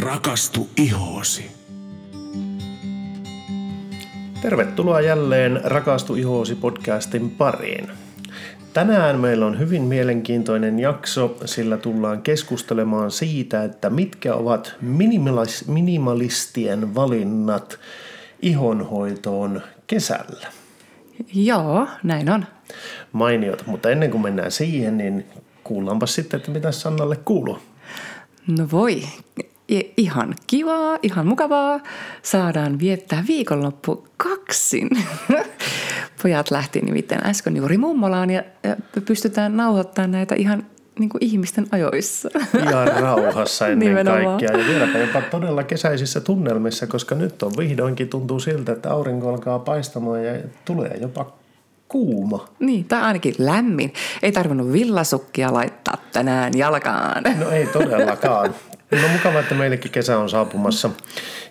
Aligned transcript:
Rakastu 0.00 0.68
ihoosi. 0.76 1.50
Tervetuloa 4.42 5.00
jälleen 5.00 5.60
Rakastu 5.64 6.14
ihoosi 6.14 6.54
podcastin 6.54 7.30
pariin. 7.30 7.88
Tänään 8.72 9.20
meillä 9.20 9.46
on 9.46 9.58
hyvin 9.58 9.82
mielenkiintoinen 9.82 10.78
jakso, 10.78 11.36
sillä 11.44 11.76
tullaan 11.76 12.22
keskustelemaan 12.22 13.10
siitä, 13.10 13.64
että 13.64 13.90
mitkä 13.90 14.34
ovat 14.34 14.76
minimalis- 14.82 15.68
minimalistien 15.70 16.94
valinnat 16.94 17.78
ihonhoitoon 18.42 19.62
kesällä. 19.86 20.46
Joo, 21.34 21.88
näin 22.02 22.30
on. 22.30 22.46
Mainiota, 23.12 23.64
mutta 23.66 23.90
ennen 23.90 24.10
kuin 24.10 24.22
mennään 24.22 24.50
siihen, 24.50 24.98
niin 24.98 25.26
kuullaanpa 25.64 26.06
sitten, 26.06 26.38
että 26.38 26.50
mitä 26.50 26.72
Sannalle 26.72 27.16
kuuluu. 27.16 27.58
No 28.58 28.68
voi, 28.72 29.02
ihan 29.96 30.34
kivaa, 30.46 30.98
ihan 31.02 31.26
mukavaa. 31.26 31.80
Saadaan 32.22 32.78
viettää 32.78 33.24
viikonloppu 33.28 34.06
kaksin. 34.16 34.90
Pojat 36.22 36.50
lähti 36.50 36.80
nimittäin 36.80 37.26
äsken 37.26 37.56
juuri 37.56 37.78
mummolaan 37.78 38.30
ja, 38.30 38.42
pystytään 39.06 39.56
nauhoittamaan 39.56 40.10
näitä 40.10 40.34
ihan 40.34 40.66
niin 40.98 41.08
kuin 41.08 41.24
ihmisten 41.24 41.66
ajoissa. 41.72 42.28
Ihan 42.62 42.88
rauhassa 43.02 43.68
ennen 43.68 43.88
Nimenomaan. 43.88 44.24
kaikkea 44.24 44.60
ja 44.60 44.66
vieläpä 44.68 44.98
jopa 44.98 45.20
todella 45.20 45.62
kesäisissä 45.62 46.20
tunnelmissa, 46.20 46.86
koska 46.86 47.14
nyt 47.14 47.42
on 47.42 47.52
vihdoinkin 47.58 48.08
tuntuu 48.08 48.40
siltä, 48.40 48.72
että 48.72 48.90
aurinko 48.90 49.28
alkaa 49.28 49.58
paistamaan 49.58 50.24
ja 50.24 50.32
tulee 50.64 50.98
jopa 51.00 51.32
kuuma. 51.88 52.48
Niin, 52.58 52.84
tai 52.84 53.02
ainakin 53.02 53.34
lämmin. 53.38 53.92
Ei 54.22 54.32
tarvinnut 54.32 54.72
villasukkia 54.72 55.52
laittaa 55.52 55.96
tänään 56.12 56.58
jalkaan. 56.58 57.22
No 57.38 57.50
ei 57.50 57.66
todellakaan. 57.66 58.54
No 58.90 59.08
mukava, 59.12 59.40
että 59.40 59.54
meillekin 59.54 59.90
kesä 59.90 60.18
on 60.18 60.28
saapumassa. 60.30 60.90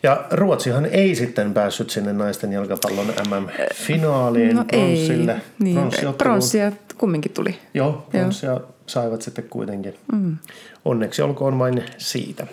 Ja 0.03 0.25
Ruotsihan 0.31 0.85
ei 0.85 1.15
sitten 1.15 1.53
päässyt 1.53 1.89
sinne 1.89 2.13
naisten 2.13 2.51
jalkapallon 2.53 3.07
MM-finaaliin 3.07 4.55
No 4.55 4.65
ei. 4.71 4.79
pronssille. 4.79 5.41
Niin, 5.59 5.77
pronssia 6.17 6.71
kumminkin 6.97 7.31
tuli. 7.33 7.57
Joo, 7.73 8.07
pronssia 8.11 8.59
saivat 8.87 9.21
sitten 9.21 9.45
kuitenkin. 9.49 9.95
Mm. 10.11 10.37
Onneksi 10.85 11.21
olkoon 11.21 11.59
vain 11.59 11.83
siitä. 11.97 12.47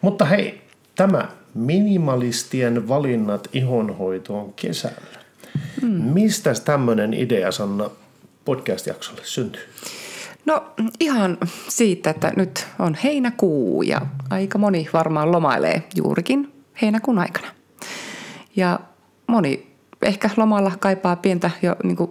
Mutta 0.00 0.24
hei, 0.24 0.60
tämä 0.94 1.28
minimalistien 1.54 2.88
valinnat 2.88 3.48
ihonhoitoon 3.52 4.52
kesällä. 4.52 5.18
Mm. 5.82 5.88
Mistä 5.88 6.52
tämmöinen 6.64 7.14
idea, 7.14 7.52
Sanna, 7.52 7.90
podcast-jaksolle 8.44 9.20
syntyy? 9.24 9.62
No 10.46 10.64
ihan 11.00 11.38
siitä, 11.68 12.10
että 12.10 12.32
nyt 12.36 12.66
on 12.78 12.96
heinäkuu 13.04 13.82
ja 13.82 14.00
aika 14.30 14.58
moni 14.58 14.88
varmaan 14.92 15.32
lomailee 15.32 15.82
juurikin 15.96 16.52
heinäkuun 16.82 17.18
aikana. 17.18 17.46
Ja 18.56 18.80
moni 19.26 19.66
ehkä 20.02 20.30
lomalla 20.36 20.72
kaipaa 20.80 21.16
pientä 21.16 21.50
jo 21.62 21.76
niin 21.84 21.96
kuin 21.96 22.10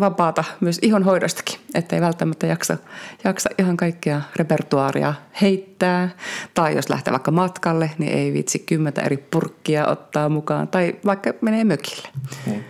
vapaata 0.00 0.44
myös 0.60 0.78
ihonhoidostakin, 0.82 1.58
ettei 1.74 2.00
välttämättä 2.00 2.46
jaksa, 2.46 2.76
jaksa 3.24 3.50
ihan 3.58 3.76
kaikkea 3.76 4.20
repertuaaria 4.36 5.14
heittää. 5.40 6.08
Tai 6.54 6.76
jos 6.76 6.88
lähtee 6.90 7.12
vaikka 7.12 7.30
matkalle, 7.30 7.90
niin 7.98 8.12
ei 8.12 8.32
vitsi 8.32 8.58
kymmentä 8.58 9.02
eri 9.02 9.16
purkkia 9.16 9.86
ottaa 9.86 10.28
mukaan. 10.28 10.68
Tai 10.68 10.96
vaikka 11.04 11.32
menee 11.40 11.64
mökille. 11.64 12.08
Mm. 12.46 12.64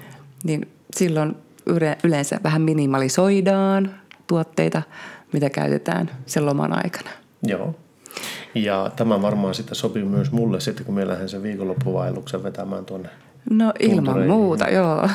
Niin 0.45 0.69
silloin 0.97 1.37
yle- 1.67 1.99
yleensä 2.05 2.41
vähän 2.45 2.63
minimalisoidaan 2.63 3.95
tuotteita, 4.27 4.83
mitä 5.33 5.51
käytetään 5.51 6.11
sen 6.27 6.47
loman 6.47 6.73
aikana. 6.73 7.11
Joo. 7.43 7.75
Ja 8.55 8.91
tämä 8.97 9.23
varmaan 9.23 9.55
sitten 9.55 9.75
sopii 9.75 10.05
myös 10.05 10.33
mulle 10.33 10.61
sitten, 10.61 10.87
kun 10.87 10.95
me 10.95 11.09
lähden 11.09 11.29
sen 11.29 11.43
viikonloppuvaelluksen 11.43 12.43
vetämään 12.43 12.85
tuonne. 12.85 13.09
No 13.51 13.73
ilman 13.81 14.27
muuta, 14.27 14.71
joo. 14.71 15.09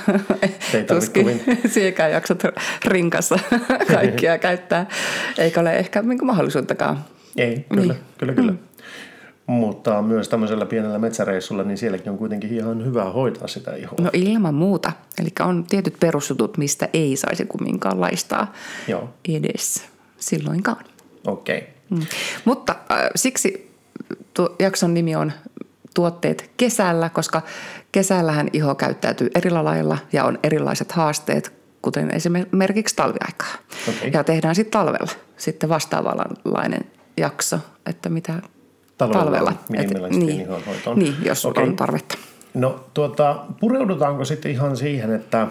Ei 0.74 0.84
Tuskin 0.84 1.42
siekään 1.74 2.12
jaksat 2.12 2.44
rinkassa 2.86 3.40
kaikkia 3.94 4.38
käyttää, 4.38 4.86
eikä 5.38 5.60
ole 5.62 5.76
ehkä 5.78 6.02
niinku 6.02 6.26
mahdollisuuttakaan. 6.26 7.06
Ei, 7.38 7.66
kyllä, 7.70 7.94
Niin. 7.94 7.96
kyllä, 8.18 8.34
kyllä. 8.34 8.54
Mutta 9.50 10.02
myös 10.02 10.30
tämmöisellä 10.30 10.66
pienellä 10.66 11.00
metsäreissulla, 11.00 11.64
niin 11.64 11.78
sielläkin 11.78 12.12
on 12.12 12.18
kuitenkin 12.18 12.54
ihan 12.54 12.86
hyvä 12.86 13.04
hoitaa 13.06 13.48
sitä 13.48 13.76
ihoa. 13.76 13.96
No 14.02 14.10
ilman 14.14 14.56
muuta. 14.56 14.92
Eli 15.22 15.30
on 15.40 15.64
tietyt 15.70 15.96
perusjutut, 16.00 16.58
mistä 16.58 16.90
ei 16.94 17.16
saisi 17.16 17.46
kumminkaan 17.46 18.02
laistaa 18.02 18.54
Joo, 18.88 19.10
edes 19.30 19.84
silloinkaan. 20.18 20.86
okei. 21.28 21.58
Okay. 21.58 21.70
Mm. 21.90 22.06
Mutta 22.46 22.76
äh, 22.92 23.10
siksi 23.16 23.72
tuo 24.34 24.56
jakson 24.60 24.94
nimi 24.94 25.16
on 25.16 25.32
tuotteet 25.94 26.52
kesällä, 26.58 27.10
koska 27.10 27.42
kesällähän 27.92 28.48
iho 28.54 28.76
käyttäytyy 28.76 29.30
eri 29.36 29.50
lailla 29.50 29.98
ja 30.14 30.26
on 30.26 30.40
erilaiset 30.44 30.92
haasteet, 30.92 31.54
kuten 31.82 32.12
esimerkiksi 32.12 32.96
talviaikaa. 32.96 33.54
Okei. 33.90 34.12
Ja 34.14 34.24
tehdään 34.24 34.56
sitten 34.56 34.80
talvella 34.80 35.12
sitten 35.38 35.70
vastaavanlainen 35.70 36.86
jakso, 37.18 37.60
että 37.86 38.10
mitä 38.10 38.34
Talvella 39.00 39.24
talvella. 39.24 39.54
minimalistien 39.70 40.26
niin, 40.28 40.42
ihonhoitoon. 40.42 41.00
niin, 41.00 41.16
jos 41.26 41.46
Okei. 41.46 41.64
on 41.64 41.76
tarvetta. 41.76 42.18
No 42.54 42.86
tuota, 42.94 43.40
pureudutaanko 43.60 44.26
sitten 44.26 44.52
ihan 44.52 44.78
siihen, 44.78 45.14
että 45.16 45.48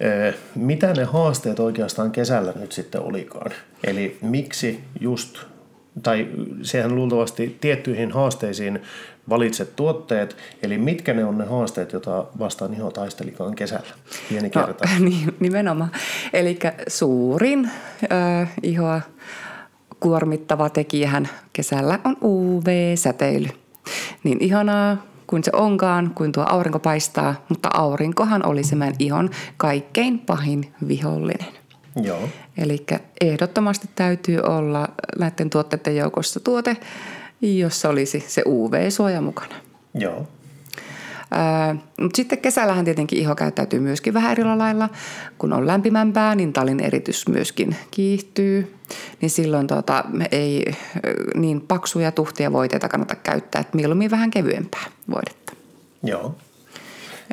eh, 0.00 0.34
mitä 0.54 0.92
ne 0.92 1.04
haasteet 1.04 1.60
oikeastaan 1.60 2.10
kesällä 2.10 2.52
nyt 2.56 2.72
sitten 2.72 3.00
olikaan? 3.00 3.50
Eli 3.84 4.18
miksi 4.22 4.80
just, 5.00 5.38
tai 6.02 6.28
sehän 6.62 6.94
luultavasti 6.94 7.56
tiettyihin 7.60 8.12
haasteisiin 8.12 8.82
valitset 9.28 9.76
tuotteet, 9.76 10.36
eli 10.62 10.78
mitkä 10.78 11.14
ne 11.14 11.24
on 11.24 11.38
ne 11.38 11.44
haasteet, 11.44 11.92
joita 11.92 12.24
vastaan 12.38 12.74
iho 12.74 12.90
taistelikaan 12.90 13.54
kesällä? 13.54 13.86
Pieni 14.28 14.50
No, 14.54 14.62
kerta. 14.66 14.88
niin, 14.98 15.34
nimenomaan. 15.40 15.90
Eli 16.32 16.58
suurin 16.88 17.70
ö, 18.02 18.46
ihoa 18.62 19.00
kuormittava 20.04 20.70
tekijähän 20.70 21.28
kesällä 21.52 21.98
on 22.04 22.16
UV-säteily. 22.22 23.48
Niin 24.24 24.38
ihanaa 24.40 24.96
kuin 25.26 25.44
se 25.44 25.50
onkaan, 25.54 26.10
kuin 26.14 26.32
tuo 26.32 26.44
aurinko 26.48 26.78
paistaa, 26.78 27.34
mutta 27.48 27.68
aurinkohan 27.74 28.46
oli 28.46 28.64
se 28.64 28.76
meidän 28.76 28.96
ihon 28.98 29.30
kaikkein 29.56 30.18
pahin 30.18 30.74
vihollinen. 30.88 31.48
Joo, 32.02 32.28
Eli 32.58 32.86
ehdottomasti 33.20 33.88
täytyy 33.94 34.40
olla 34.40 34.88
näiden 35.18 35.50
tuotteiden 35.50 35.96
joukossa 35.96 36.40
tuote, 36.40 36.76
jossa 37.40 37.88
olisi 37.88 38.24
se 38.26 38.42
UV-suoja 38.46 39.20
mukana. 39.20 39.54
joo, 39.94 40.26
Mutta 42.00 42.16
sitten 42.16 42.38
kesällähän 42.38 42.84
tietenkin 42.84 43.18
iho 43.18 43.34
käyttäytyy 43.34 43.80
myöskin 43.80 44.14
vähän 44.14 44.32
eri 44.32 44.44
lailla. 44.44 44.88
Kun 45.38 45.52
on 45.52 45.66
lämpimämpää, 45.66 46.34
niin 46.34 46.52
talin 46.52 46.80
eritys 46.80 47.28
myöskin 47.28 47.76
kiihtyy. 47.90 48.74
Niin 49.20 49.30
silloin 49.30 49.66
tota, 49.66 50.04
ei 50.30 50.74
niin 51.34 51.60
paksuja 51.60 52.12
tuhtia 52.12 52.52
voiteita 52.52 52.88
kannata 52.88 53.14
käyttää, 53.14 53.60
että 53.60 53.76
mieluummin 53.76 54.10
vähän 54.10 54.30
kevyempää 54.30 54.84
voidetta. 55.10 55.52
joo. 56.02 56.34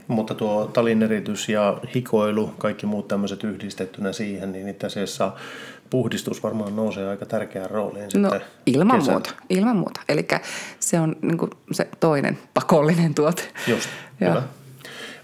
Mutta 0.08 0.36
tuo 0.36 0.66
talineritys 0.74 1.50
ja 1.50 1.78
hikoilu, 1.96 2.54
kaikki 2.58 2.86
muut 2.86 3.08
tämmöiset 3.08 3.44
yhdistettynä 3.44 4.14
siihen, 4.14 4.52
niin 4.52 4.68
itse 4.68 4.88
asiassa 4.88 5.32
puhdistus 5.92 6.44
varmaan 6.44 6.76
nousee 6.76 7.08
aika 7.08 7.26
tärkeään 7.26 7.70
rooliin 7.72 8.04
sitten 8.12 8.22
No 8.22 8.40
ilman 8.66 8.98
kesällä. 9.00 9.12
muuta, 9.14 9.32
ilman 9.50 9.76
muuta. 9.76 10.02
Eli 10.10 10.28
se 10.80 11.00
on 11.00 11.16
niin 11.22 11.38
se 11.72 11.88
toinen 12.00 12.38
pakollinen 12.54 13.14
tuote. 13.14 13.44
Just, 13.68 13.90
Joo. 14.22 14.30
hyvä. 14.30 14.44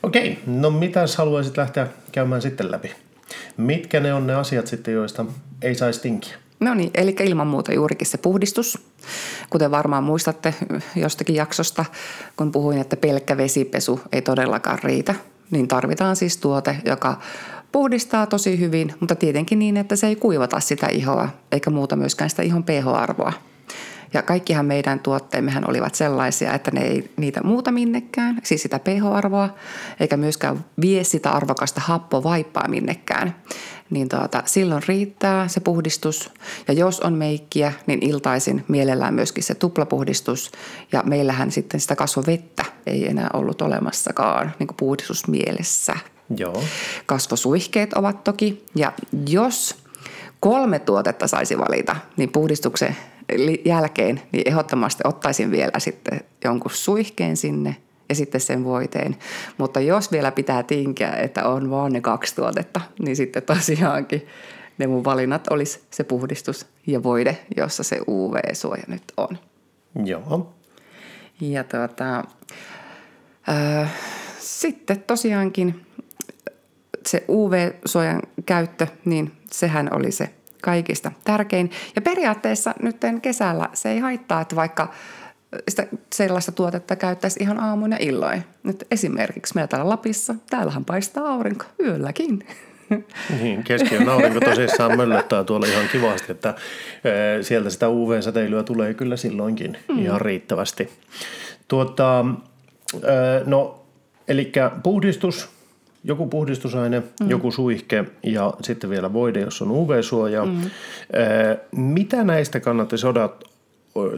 Okei, 0.04 0.40
no 0.48 0.70
mitäs 0.70 1.16
haluaisit 1.16 1.58
lähteä 1.58 1.88
käymään 2.12 2.42
sitten 2.42 2.72
läpi? 2.72 2.92
Mitkä 3.58 4.00
ne 4.00 4.14
on 4.14 4.28
ne 4.28 4.36
asiat 4.36 4.68
sitten, 4.68 4.94
joista 4.94 5.26
ei 5.62 5.76
saisi 5.76 6.02
tinkiä? 6.02 6.36
No 6.60 6.74
niin, 6.74 6.92
eli 6.94 7.16
ilman 7.24 7.48
muuta 7.48 7.74
juurikin 7.74 8.08
se 8.08 8.18
puhdistus. 8.18 8.80
Kuten 9.50 9.72
varmaan 9.72 10.04
muistatte 10.04 10.54
jostakin 10.96 11.36
jaksosta, 11.36 11.86
kun 12.38 12.52
puhuin, 12.52 12.78
että 12.78 12.98
pelkkä 12.98 13.38
vesipesu 13.38 14.00
ei 14.12 14.22
todellakaan 14.22 14.80
riitä, 14.84 15.16
niin 15.52 15.68
tarvitaan 15.68 16.16
siis 16.16 16.38
tuote, 16.38 16.78
joka 16.86 17.20
puhdistaa 17.78 18.26
tosi 18.26 18.60
hyvin, 18.60 18.94
mutta 19.00 19.16
tietenkin 19.16 19.60
niin, 19.60 19.78
että 19.78 19.96
se 19.96 20.08
ei 20.08 20.16
kuivata 20.16 20.60
sitä 20.60 20.88
ihoa, 20.88 21.30
eikä 21.52 21.70
muuta 21.70 21.96
myöskään 21.96 22.30
sitä 22.30 22.42
ihon 22.42 22.64
pH-arvoa. 22.64 23.34
Ja 24.14 24.22
kaikkihan 24.22 24.66
meidän 24.66 25.00
tuotteemmehän 25.00 25.70
olivat 25.70 25.96
sellaisia, 25.96 26.54
että 26.54 26.72
ne 26.72 26.82
ei 26.82 27.12
niitä 27.18 27.44
muuta 27.44 27.72
minnekään, 27.72 28.42
siis 28.44 28.62
sitä 28.62 28.80
pH-arvoa, 28.80 29.50
eikä 30.00 30.18
myöskään 30.18 30.66
vie 30.82 31.04
sitä 31.04 31.32
arvokasta 31.32 31.82
happovaippaa 31.82 32.68
minnekään. 32.68 33.36
Niin 33.90 34.10
tuota, 34.10 34.44
silloin 34.46 34.84
riittää 34.88 35.48
se 35.48 35.60
puhdistus. 35.60 36.32
Ja 36.68 36.74
jos 36.74 37.00
on 37.00 37.14
meikkiä, 37.14 37.74
niin 37.88 38.06
iltaisin 38.06 38.66
mielellään 38.68 39.14
myöskin 39.14 39.44
se 39.44 39.56
tuplapuhdistus. 39.56 40.52
Ja 40.92 41.04
meillähän 41.06 41.52
sitten 41.52 41.80
sitä 41.80 41.96
kasvovettä 41.96 42.66
ei 42.86 43.08
enää 43.10 43.30
ollut 43.34 43.62
olemassakaan 43.62 44.54
niin 44.60 44.70
puhdistusmielessä. 44.78 45.94
Joo. 46.38 46.64
Kasvosuihkeet 47.06 47.94
ovat 47.94 48.24
toki. 48.24 48.66
Ja 48.76 48.94
jos 49.30 49.76
kolme 50.40 50.80
tuotetta 50.80 51.28
saisi 51.28 51.58
valita, 51.58 51.96
niin 52.18 52.32
puhdistuksen 52.32 52.96
jälkeen 53.66 54.22
niin 54.32 54.48
ehdottomasti 54.48 55.04
ottaisin 55.06 55.52
vielä 55.52 55.80
sitten 55.80 56.22
jonkun 56.44 56.72
suihkeen 56.72 57.38
sinne 57.38 57.76
ja 58.10 58.16
sitten 58.16 58.42
sen 58.42 58.64
voiteen. 58.64 59.16
Mutta 59.58 59.80
jos 59.80 60.12
vielä 60.12 60.32
pitää 60.32 60.64
tinkiä, 60.64 61.12
että 61.12 61.48
on 61.48 61.70
vaan 61.70 61.94
ne 61.94 62.02
kaksi 62.02 62.36
tuotetta, 62.36 62.82
niin 63.00 63.16
sitten 63.16 63.44
tosiaankin 63.44 64.28
ne 64.78 64.88
mun 64.88 65.04
valinnat 65.04 65.48
olisi 65.48 65.80
se 65.92 66.04
puhdistus 66.04 66.66
ja 66.88 67.04
voide, 67.04 67.38
jossa 67.58 67.84
se 67.84 68.00
UV-suoja 68.08 68.84
nyt 68.88 69.04
on. 69.18 69.38
Joo. 70.06 70.54
Ja 71.42 71.64
tuota, 71.64 72.24
äh, 73.50 73.94
sitten 74.40 75.04
tosiaankin 75.08 75.86
se 77.08 77.24
UV-suojan 77.30 78.22
käyttö, 78.46 78.88
niin 79.06 79.32
sehän 79.52 79.90
oli 79.92 80.12
se 80.12 80.30
kaikista 80.62 81.12
tärkein. 81.24 81.72
Ja 81.96 82.02
periaatteessa 82.02 82.74
nyt 82.82 82.98
kesällä 83.22 83.70
se 83.74 83.92
ei 83.92 84.00
haittaa, 84.00 84.42
että 84.42 84.56
vaikka 84.56 84.94
sitä 85.70 85.88
sellaista 86.14 86.52
tuotetta 86.52 86.96
käyttäisi 86.96 87.40
ihan 87.44 87.60
aamuin 87.60 87.92
ja 87.92 87.98
illoin. 88.02 88.44
Nyt 88.64 88.88
esimerkiksi 88.92 89.56
meillä 89.56 89.68
täällä 89.68 89.90
Lapissa, 89.90 90.36
täällähän 90.50 90.86
paistaa 90.86 91.34
aurinko 91.34 91.66
yölläkin. 91.80 92.48
Niin, 93.42 93.64
keskiön 93.64 94.10
aurinko 94.10 94.40
tosissaan 94.40 94.98
möllöttää 94.98 95.44
tuolla 95.44 95.68
ihan 95.68 95.90
kivasti, 95.92 96.32
että 96.32 96.54
sieltä 97.42 97.70
sitä 97.70 97.90
UV-säteilyä 97.90 98.64
tulee 98.64 98.94
kyllä 98.94 99.18
silloinkin 99.18 99.78
mm. 99.88 100.00
ihan 100.00 100.22
riittävästi. 100.22 100.90
Tuota, 101.68 102.26
no, 103.46 103.86
eli 104.28 104.52
puhdistus, 104.84 105.50
joku 106.08 106.28
puhdistusaine, 106.28 107.00
mm. 107.00 107.30
joku 107.30 107.52
suihke 107.52 108.06
ja 108.24 108.54
sitten 108.62 108.90
vielä 108.90 109.14
voide, 109.14 109.40
jos 109.40 109.62
on 109.62 109.72
UV-suoja. 109.72 110.46
Mm. 110.46 110.62
Mitä 111.72 112.24
näistä 112.24 112.60
kannattaisi 112.60 113.08
odottaa? 113.08 113.58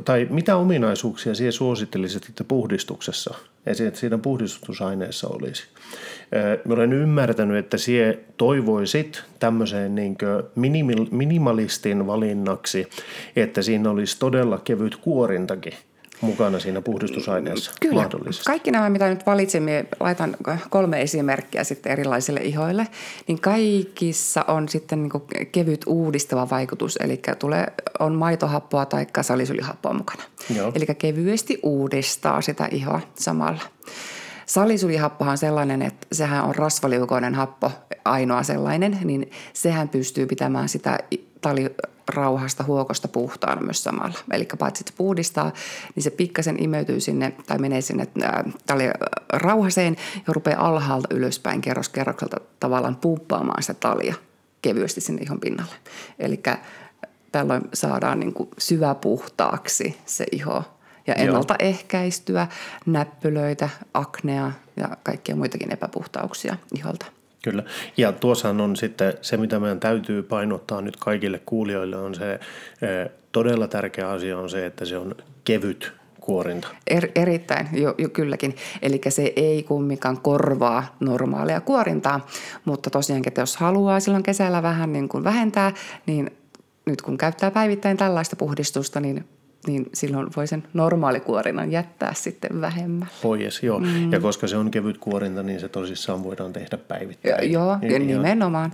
tai 0.06 0.28
mitä 0.30 0.56
ominaisuuksia 0.56 1.36
siihen 1.36 1.54
suosittelisit, 1.54 2.26
että 2.30 2.44
puhdistuksessa, 2.44 3.36
että 3.66 4.00
siinä 4.00 4.18
puhdistusaineessa 4.18 5.28
olisi? 5.28 5.64
Mä 6.66 6.74
olen 6.74 6.94
ymmärtänyt, 6.94 7.58
että 7.58 7.78
sie 7.78 8.20
toivoisit 8.38 9.24
tämmöiseen 9.40 9.96
niin 9.96 10.18
minimalistin 11.12 12.08
valinnaksi, 12.08 12.88
että 13.36 13.62
siinä 13.62 13.90
olisi 13.90 14.20
todella 14.20 14.60
kevyt 14.64 14.96
kuorintakin– 14.96 15.74
mukana 16.22 16.60
siinä 16.60 16.82
puhdistusaineessa 16.82 17.72
Kyllä. 17.82 18.02
mahdollisesti. 18.02 18.46
Kaikki 18.46 18.72
nämä, 18.72 18.90
mitä 18.90 19.10
nyt 19.10 19.26
valitsimme, 19.26 19.86
laitan 20.00 20.38
kolme 20.70 21.02
esimerkkiä 21.02 21.64
sitten 21.64 21.92
erilaisille 21.92 22.40
ihoille, 22.40 22.88
niin 23.28 23.42
kaikissa 23.42 24.46
on 24.48 24.70
sitten 24.70 25.02
niin 25.02 25.48
kevyt 25.52 25.82
uudistava 25.88 26.50
vaikutus, 26.50 26.98
eli 26.98 27.22
tulee, 27.40 27.68
on 28.00 28.16
maitohappoa 28.16 28.86
tai 28.86 29.08
salisulihappoa 29.22 29.94
mukana. 29.94 30.24
Joo. 30.56 30.72
Eli 30.76 30.86
kevyesti 30.86 31.60
uudistaa 31.64 32.42
sitä 32.42 32.68
ihoa 32.72 33.02
samalla. 33.16 33.62
Salisulihappohan 34.46 35.32
on 35.32 35.38
sellainen, 35.38 35.82
että 35.82 36.08
sehän 36.12 36.44
on 36.44 36.56
rasvaliukoinen 36.56 37.36
happo, 37.36 37.72
ainoa 38.06 38.44
sellainen, 38.44 38.98
niin 39.04 39.32
sehän 39.54 39.90
pystyy 39.90 40.26
pitämään 40.26 40.70
sitä 40.70 41.00
talirauhasta 42.10 42.64
huokosta 42.64 43.08
puhtaana 43.08 43.62
myös 43.62 43.84
samalla. 43.84 44.20
Eli 44.32 44.48
paitsi 44.60 44.82
että 44.82 44.92
se 44.92 44.98
puhdistaa, 44.98 45.52
niin 45.96 46.04
se 46.04 46.10
pikkasen 46.10 46.64
imeytyy 46.64 47.00
sinne 47.00 47.34
tai 47.48 47.58
menee 47.58 47.82
sinne 47.82 48.08
talirauhaseen 48.66 49.96
ja 50.28 50.34
rupeaa 50.34 50.68
alhaalta 50.68 51.08
ylöspäin 51.16 51.62
kerros 51.62 51.90
kerrokselta 51.90 52.38
tavallaan 52.60 52.96
pumppaamaan 52.96 53.64
sitä 53.64 53.74
talia 53.74 54.16
kevyesti 54.62 55.02
sinne 55.02 55.22
ihon 55.22 55.40
pinnalle. 55.40 55.76
Eli 56.20 56.42
tällöin 57.32 57.62
saadaan 57.74 58.20
niin 58.20 58.34
kuin 58.34 58.50
syväpuhtaaksi 58.58 59.98
se 60.06 60.26
iho 60.32 60.64
ja 61.08 61.16
ennaltaehkäistyä 61.16 62.48
näppylöitä, 62.86 63.70
aknea 63.94 64.52
ja 64.76 64.98
kaikkia 65.04 65.36
muitakin 65.36 65.74
epäpuhtauksia 65.74 66.56
iholta. 66.78 67.06
Kyllä. 67.44 67.64
Ja 67.98 68.12
tuossahan 68.12 68.62
on 68.62 68.76
sitten 68.76 69.14
se, 69.22 69.38
mitä 69.38 69.60
meidän 69.60 69.80
täytyy 69.80 70.24
painottaa 70.24 70.82
nyt 70.82 70.98
kaikille 70.98 71.42
kuulijoille, 71.46 71.98
on 71.98 72.16
se 72.16 72.34
eh, 72.34 72.40
todella 73.32 73.68
tärkeä 73.68 74.10
asia 74.10 74.38
on 74.38 74.50
se, 74.50 74.66
että 74.66 74.86
se 74.86 74.98
on 74.98 75.16
kevyt 75.44 75.92
kuorinta. 76.20 76.68
Er, 76.88 77.08
erittäin, 77.16 77.68
jo, 77.72 77.96
jo 77.98 78.10
kylläkin. 78.10 78.56
Eli 78.82 79.02
se 79.10 79.34
ei 79.36 79.64
kumminkaan 79.64 80.22
korvaa 80.22 80.96
normaalia 81.00 81.62
kuorintaa, 81.62 82.28
mutta 82.66 82.90
tosiaankin, 82.90 83.30
että 83.30 83.42
jos 83.42 83.58
haluaa 83.58 84.00
silloin 84.00 84.24
kesällä 84.24 84.64
vähän 84.64 84.94
niin 84.94 85.10
kuin 85.10 85.24
vähentää, 85.24 85.74
niin 86.06 86.32
nyt 86.86 87.02
kun 87.02 87.18
käyttää 87.18 87.52
päivittäin 87.52 87.98
tällaista 87.98 88.36
puhdistusta, 88.36 89.00
niin 89.00 89.26
niin 89.68 89.90
silloin 89.94 90.28
voi 90.36 90.48
sen 90.48 90.64
normaalikuorinan 90.74 91.72
jättää 91.72 92.14
sitten 92.14 92.62
vähemmän. 92.62 93.08
Pois, 93.22 93.64
joo. 93.64 93.80
Mm. 93.80 94.12
Ja 94.12 94.20
koska 94.20 94.48
se 94.48 94.58
on 94.58 94.72
kevyt 94.72 94.98
kuorinta, 94.98 95.44
niin 95.44 95.60
se 95.60 95.70
tosissaan 95.70 96.24
voidaan 96.24 96.54
tehdä 96.54 96.78
päivittäin. 96.78 97.36
Ja, 97.44 97.52
joo, 97.52 97.78
ja 97.82 98.00
nimenomaan. 98.00 98.72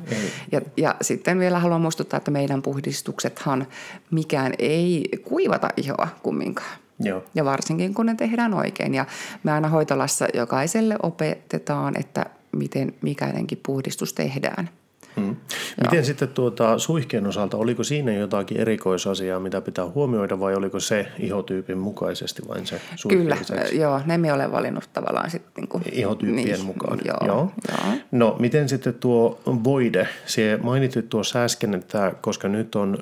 Ja, 0.52 0.62
ja 0.78 0.96
sitten 1.02 1.40
vielä 1.40 1.60
haluan 1.60 1.82
muistuttaa, 1.82 2.18
että 2.18 2.32
meidän 2.32 2.62
puhdistuksethan 2.62 3.68
mikään 4.12 4.54
ei 4.60 5.10
kuivata 5.24 5.70
ihoa 5.78 6.08
kumminkaan. 6.24 6.78
Joo. 7.00 7.24
Ja 7.36 7.46
varsinkin 7.46 7.94
kun 7.94 8.06
ne 8.06 8.16
tehdään 8.16 8.54
oikein. 8.54 8.94
Ja 8.94 9.06
me 9.44 9.52
aina 9.52 9.68
hoitolassa 9.68 10.28
jokaiselle 10.34 10.96
opetetaan, 11.04 12.00
että 12.00 12.26
miten 12.52 12.94
mikäinenkin 13.02 13.60
puhdistus 13.64 14.14
tehdään– 14.14 14.70
Hmm. 15.16 15.36
Miten 15.82 16.06
sitten 16.06 16.28
tuota, 16.28 16.80
suihkeen 16.80 17.28
osalta, 17.28 17.58
oliko 17.58 17.84
siinä 17.84 18.14
jotakin 18.14 18.58
erikoisasiaa, 18.58 19.40
mitä 19.40 19.62
pitää 19.62 19.86
huomioida 19.86 20.40
vai 20.40 20.56
oliko 20.56 20.80
se 20.80 21.08
ihotyypin 21.20 21.78
mukaisesti 21.78 22.42
vain 22.48 22.68
se 22.68 22.82
Kyllä, 23.08 23.38
lisäksi? 23.40 23.80
joo, 23.80 24.02
ne 24.06 24.18
me 24.18 24.34
olen 24.34 24.52
valinnut 24.52 24.90
tavallaan 24.94 25.30
sitten. 25.30 25.52
Niin 25.58 25.68
kuin, 25.68 25.84
Ihotyyppien 25.92 26.46
niin, 26.46 26.66
mukaan, 26.66 27.00
joo, 27.06 27.18
joo. 27.26 27.52
joo. 27.70 27.98
No 28.12 28.36
miten 28.40 28.70
sitten 28.70 28.94
tuo 28.94 29.40
voide, 29.64 30.08
se 30.26 30.60
mainitit 30.64 31.10
tuossa 31.10 31.44
äsken, 31.44 31.74
että 31.74 32.14
koska 32.22 32.48
nyt 32.48 32.76
on 32.76 32.98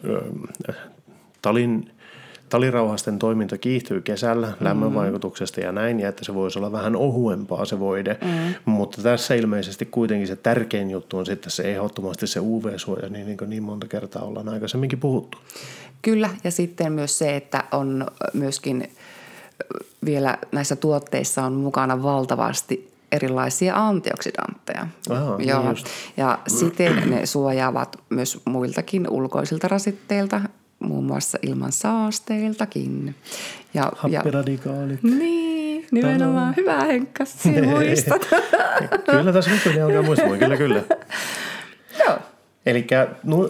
äh, 0.69 0.75
talin 1.41 1.92
talirauhasten 2.49 3.19
toiminta 3.19 3.57
kiihtyy 3.57 4.01
kesällä 4.01 4.47
mm. 4.47 4.65
lämmönvaikutuksesta 4.65 5.61
ja 5.61 5.71
näin, 5.71 5.99
ja 5.99 6.09
että 6.09 6.25
se 6.25 6.33
voisi 6.33 6.59
olla 6.59 6.71
vähän 6.71 6.95
ohuempaa 6.95 7.65
se 7.65 7.79
voide. 7.79 8.17
Mm. 8.21 8.55
Mutta 8.65 9.01
tässä 9.01 9.33
ilmeisesti 9.33 9.85
kuitenkin 9.85 10.27
se 10.27 10.35
tärkein 10.35 10.91
juttu 10.91 11.17
on 11.17 11.25
sitten 11.25 11.51
se 11.51 11.63
ehdottomasti 11.63 12.27
se 12.27 12.39
UV-suoja, 12.39 13.09
niin, 13.09 13.25
niin, 13.25 13.37
niin 13.47 13.63
monta 13.63 13.87
kertaa 13.87 14.23
ollaan 14.23 14.49
aikaisemminkin 14.49 14.99
puhuttu. 14.99 15.37
Kyllä, 16.01 16.29
ja 16.43 16.51
sitten 16.51 16.93
myös 16.93 17.17
se, 17.17 17.35
että 17.35 17.63
on 17.71 18.07
myöskin 18.33 18.91
vielä 20.05 20.37
näissä 20.51 20.75
tuotteissa 20.75 21.43
on 21.43 21.53
mukana 21.53 22.03
valtavasti 22.03 22.93
erilaisia 23.11 23.87
antioksidantteja. 23.87 24.87
Aha, 25.09 25.37
niin 25.37 25.49
Joo. 25.49 25.73
Niin 25.73 25.85
ja 26.17 26.39
siten 26.47 27.09
ne 27.09 27.25
suojaavat 27.25 27.99
myös 28.09 28.41
muiltakin 28.45 29.09
ulkoisilta 29.09 29.67
rasitteilta, 29.67 30.41
muun 30.83 31.03
muassa 31.03 31.37
ilman 31.41 31.71
saasteiltakin. 31.71 33.15
Ja, 33.73 33.91
Happiradikaalit. 33.95 34.99
Ja, 35.03 35.09
niin, 35.09 35.87
nimenomaan. 35.91 36.53
Hyvä 36.57 36.79
Henkka, 36.79 37.25
sinä 37.25 37.67
muistat. 37.67 38.27
kyllä 39.11 39.33
tässä 39.33 39.51
nyt 39.51 39.81
alkaa 39.83 40.01
muistamaan, 40.01 40.39
kyllä 40.39 40.57
kyllä. 40.57 40.81
Joo. 41.99 42.17
Eli 42.65 42.87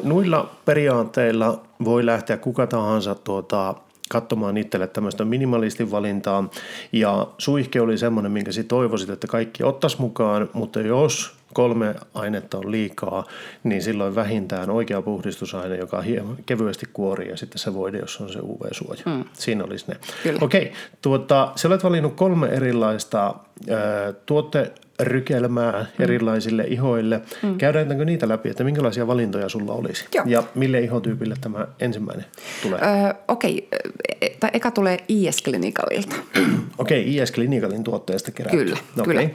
nuilla 0.04 0.52
periaatteilla 0.66 1.62
voi 1.84 2.06
lähteä 2.06 2.38
kuka 2.38 2.68
tahansa 2.68 3.16
tuota, 3.16 3.76
katsomaan 4.10 4.58
itselle 4.58 4.88
tämmöistä 4.88 5.26
minimalistin 5.26 5.92
valintaa. 5.92 6.50
Ja 6.92 7.28
suihke 7.38 7.82
oli 7.82 7.98
semmoinen, 7.98 8.32
minkä 8.32 8.52
sitten 8.52 8.70
toivoisit, 8.70 9.10
että 9.10 9.28
kaikki 9.28 9.64
ottaisi 9.64 10.02
mukaan, 10.02 10.50
mutta 10.54 10.82
jos 10.82 11.36
kolme 11.54 11.96
ainetta 12.14 12.58
on 12.58 12.72
liikaa, 12.72 13.24
niin 13.64 13.82
silloin 13.82 14.16
vähintään 14.16 14.70
oikea 14.70 15.02
puhdistusaine, 15.02 15.78
joka 15.78 16.02
hieman 16.02 16.38
kevyesti 16.46 16.86
kuorii 16.94 17.30
ja 17.30 17.38
sitten 17.38 17.60
se 17.60 17.74
voide, 17.74 17.98
jos 17.98 18.22
on 18.22 18.30
se 18.30 18.40
UV-suoja. 18.40 19.02
Mm. 19.06 19.24
Siinä 19.34 19.64
olisi 19.64 19.86
ne. 19.88 19.96
Kyllä. 20.24 20.40
Okei, 20.42 20.72
tuota, 21.02 21.52
sä 21.56 21.68
olet 21.68 21.84
valinnut 21.84 22.16
kolme 22.16 22.48
erilaista 22.48 23.28
äh, 23.28 24.16
tuotte 24.26 24.72
rykelmää 25.00 25.72
mm. 25.72 26.04
erilaisille 26.04 26.64
ihoille. 26.64 27.22
Mm. 27.44 27.58
Käydäänkö 27.58 28.06
niitä 28.06 28.28
läpi, 28.28 28.50
että 28.50 28.64
minkälaisia 28.64 29.08
valintoja 29.08 29.50
sulla 29.50 29.74
olisi? 29.74 30.06
Joo. 30.14 30.26
Ja 30.28 30.44
mille 30.56 30.80
ihotyypille 30.80 31.36
tämä 31.42 31.68
ensimmäinen 31.80 32.26
tulee? 32.62 32.80
Öö, 32.80 33.14
Okei, 33.28 33.70
okay. 33.76 34.30
tai 34.40 34.50
eka 34.54 34.72
tulee 34.72 34.98
IS 35.08 35.44
Clinicalilta. 35.44 36.16
Okei, 36.78 37.02
okay, 37.02 37.24
IS 37.24 37.32
Clinicalin 37.32 37.84
tuotteesta 37.84 38.32
kerätty. 38.32 38.58
Kyllä, 38.58 38.78
okay. 38.94 39.06
kyllä. 39.06 39.30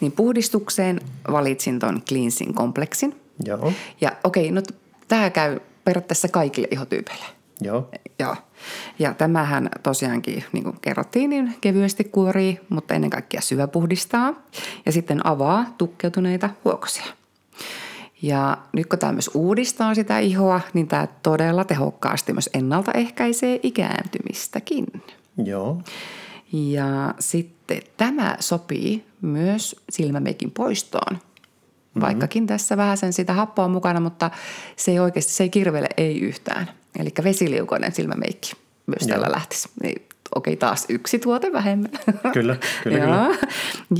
Niin 0.00 0.12
puhdistukseen 0.12 1.00
valitsin 1.32 1.78
tuon 1.78 2.02
Cleansing 2.08 2.54
Complexin. 2.54 3.14
Joo. 3.44 3.72
Ja 4.00 4.12
okei, 4.24 4.44
okay, 4.44 4.54
no 4.54 4.62
tämä 5.08 5.30
käy 5.30 5.60
periaatteessa 5.84 6.28
kaikille 6.28 6.68
ihotyypeille. 6.70 7.24
Joo. 7.60 7.90
Joo. 8.18 8.36
Ja 8.98 9.14
tämähän 9.14 9.68
tosiaankin, 9.82 10.44
niin 10.52 10.64
kuin 10.64 10.76
kerrottiin, 10.80 11.30
niin 11.30 11.54
kevyesti 11.60 12.04
kuorii, 12.04 12.60
mutta 12.68 12.94
ennen 12.94 13.10
kaikkea 13.10 13.40
syväpuhdistaa 13.40 14.34
ja 14.86 14.92
sitten 14.92 15.26
avaa 15.26 15.74
tukkeutuneita 15.78 16.50
huokosia. 16.64 17.06
Ja 18.22 18.58
nyt 18.72 18.86
kun 18.86 18.98
tämä 18.98 19.12
myös 19.12 19.30
uudistaa 19.34 19.94
sitä 19.94 20.18
ihoa, 20.18 20.60
niin 20.72 20.88
tämä 20.88 21.08
todella 21.22 21.64
tehokkaasti 21.64 22.32
myös 22.32 22.50
ennaltaehkäisee 22.54 23.60
ikääntymistäkin. 23.62 24.86
Joo. 25.44 25.82
Ja 26.52 27.14
sitten 27.18 27.82
tämä 27.96 28.36
sopii 28.40 29.04
myös 29.20 29.76
silmämeikin 29.90 30.50
poistoon. 30.50 31.12
Mm-hmm. 31.12 32.02
Vaikkakin 32.02 32.46
tässä 32.46 32.76
vähän 32.76 32.96
sen 32.96 33.12
sitä 33.12 33.32
happoa 33.32 33.68
mukana, 33.68 34.00
mutta 34.00 34.30
se 34.76 34.90
ei 34.90 34.98
oikeasti, 34.98 35.32
se 35.32 35.42
ei 35.44 35.50
kirvele 35.50 35.88
ei 35.96 36.20
yhtään. 36.20 36.70
Eli 36.98 37.10
vesiliukoinen 37.24 37.92
silmämeikki 37.92 38.52
myös 38.86 39.08
Joo. 39.08 39.08
tällä 39.18 39.32
lähtisi. 39.34 39.68
Niin, 39.82 40.02
okei, 40.34 40.56
taas 40.56 40.86
yksi 40.88 41.18
tuote 41.18 41.52
vähemmän. 41.52 41.90
Kyllä, 42.32 42.56
kyllä, 42.82 42.98
ja, 42.98 43.04
kyllä. 43.04 43.36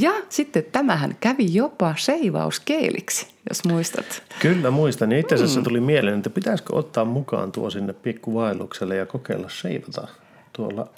ja 0.00 0.12
sitten 0.28 0.64
tämähän 0.72 1.16
kävi 1.20 1.54
jopa 1.54 1.94
seivauskeeliksi, 1.98 3.26
jos 3.48 3.64
muistat. 3.64 4.22
Kyllä 4.38 4.70
muistan. 4.70 5.12
Ja 5.12 5.18
itse 5.18 5.34
Mm. 5.34 5.42
asiassa 5.42 5.62
tuli 5.62 5.80
mieleen, 5.80 6.16
että 6.16 6.30
pitäisikö 6.30 6.76
ottaa 6.76 7.04
mukaan 7.04 7.52
tuo 7.52 7.70
sinne 7.70 7.92
pikkuvaellukselle 7.92 8.96
ja 8.96 9.06
kokeilla 9.06 9.48
seivata 9.48 10.08
tuolla 10.52 10.88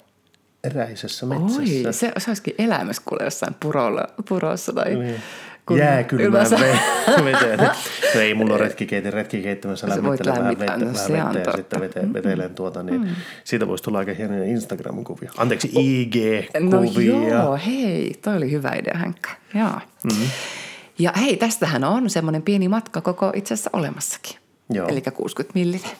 eräisessä 0.63 1.25
metsässä. 1.25 1.59
Oi, 1.87 1.93
se, 1.93 2.11
se 2.17 2.29
olisikin 2.29 2.55
elämässä 2.57 3.01
kuule 3.05 3.23
jossain 3.23 3.55
purolla, 3.59 4.07
purossa 4.29 4.73
tai 4.73 4.95
Niin. 4.95 5.15
Kun 5.67 5.77
Jääkylmään 5.77 6.49
veteen. 7.25 7.59
No 8.15 8.21
ei 8.21 8.33
mulla 8.33 8.53
ole 8.53 8.63
retkikeitin, 8.63 9.13
retkikeittimässä 9.13 9.87
Sä 9.87 10.03
voit 10.03 10.25
lämmittelen 10.25 10.33
vähän 10.33 10.43
lämmittää, 10.43 10.67
vettä, 10.67 10.85
no 10.85 10.93
vähän 10.93 11.07
se 11.07 11.23
on 11.23 11.33
vettä 11.33 11.49
ja 11.49 11.57
sitten 11.57 11.81
vete, 11.81 12.13
vetelen 12.13 12.55
tuota, 12.55 12.83
niin 12.83 13.01
mm. 13.01 13.07
siitä 13.43 13.67
voisi 13.67 13.83
tulla 13.83 13.97
aika 13.97 14.13
hienoja 14.13 14.43
Instagram-kuvia. 14.43 15.31
Anteeksi, 15.37 15.71
No 16.59 16.81
IG-kuvia. 16.81 17.29
joo, 17.33 17.59
hei, 17.65 18.13
toi 18.21 18.37
oli 18.37 18.51
hyvä 18.51 18.71
idea 18.71 18.97
Henkka. 18.97 19.29
Joo. 19.55 19.69
Mm-hmm. 20.03 20.27
Ja 20.99 21.13
hei, 21.19 21.37
tästähän 21.37 21.83
on 21.83 22.09
semmoinen 22.09 22.41
pieni 22.41 22.67
matka 22.67 23.01
koko 23.01 23.31
itse 23.35 23.53
asiassa 23.53 23.69
olemassakin. 23.73 24.37
Joo. 24.69 24.87
Eli 24.87 25.01
60 25.01 25.59
millinen. 25.59 25.91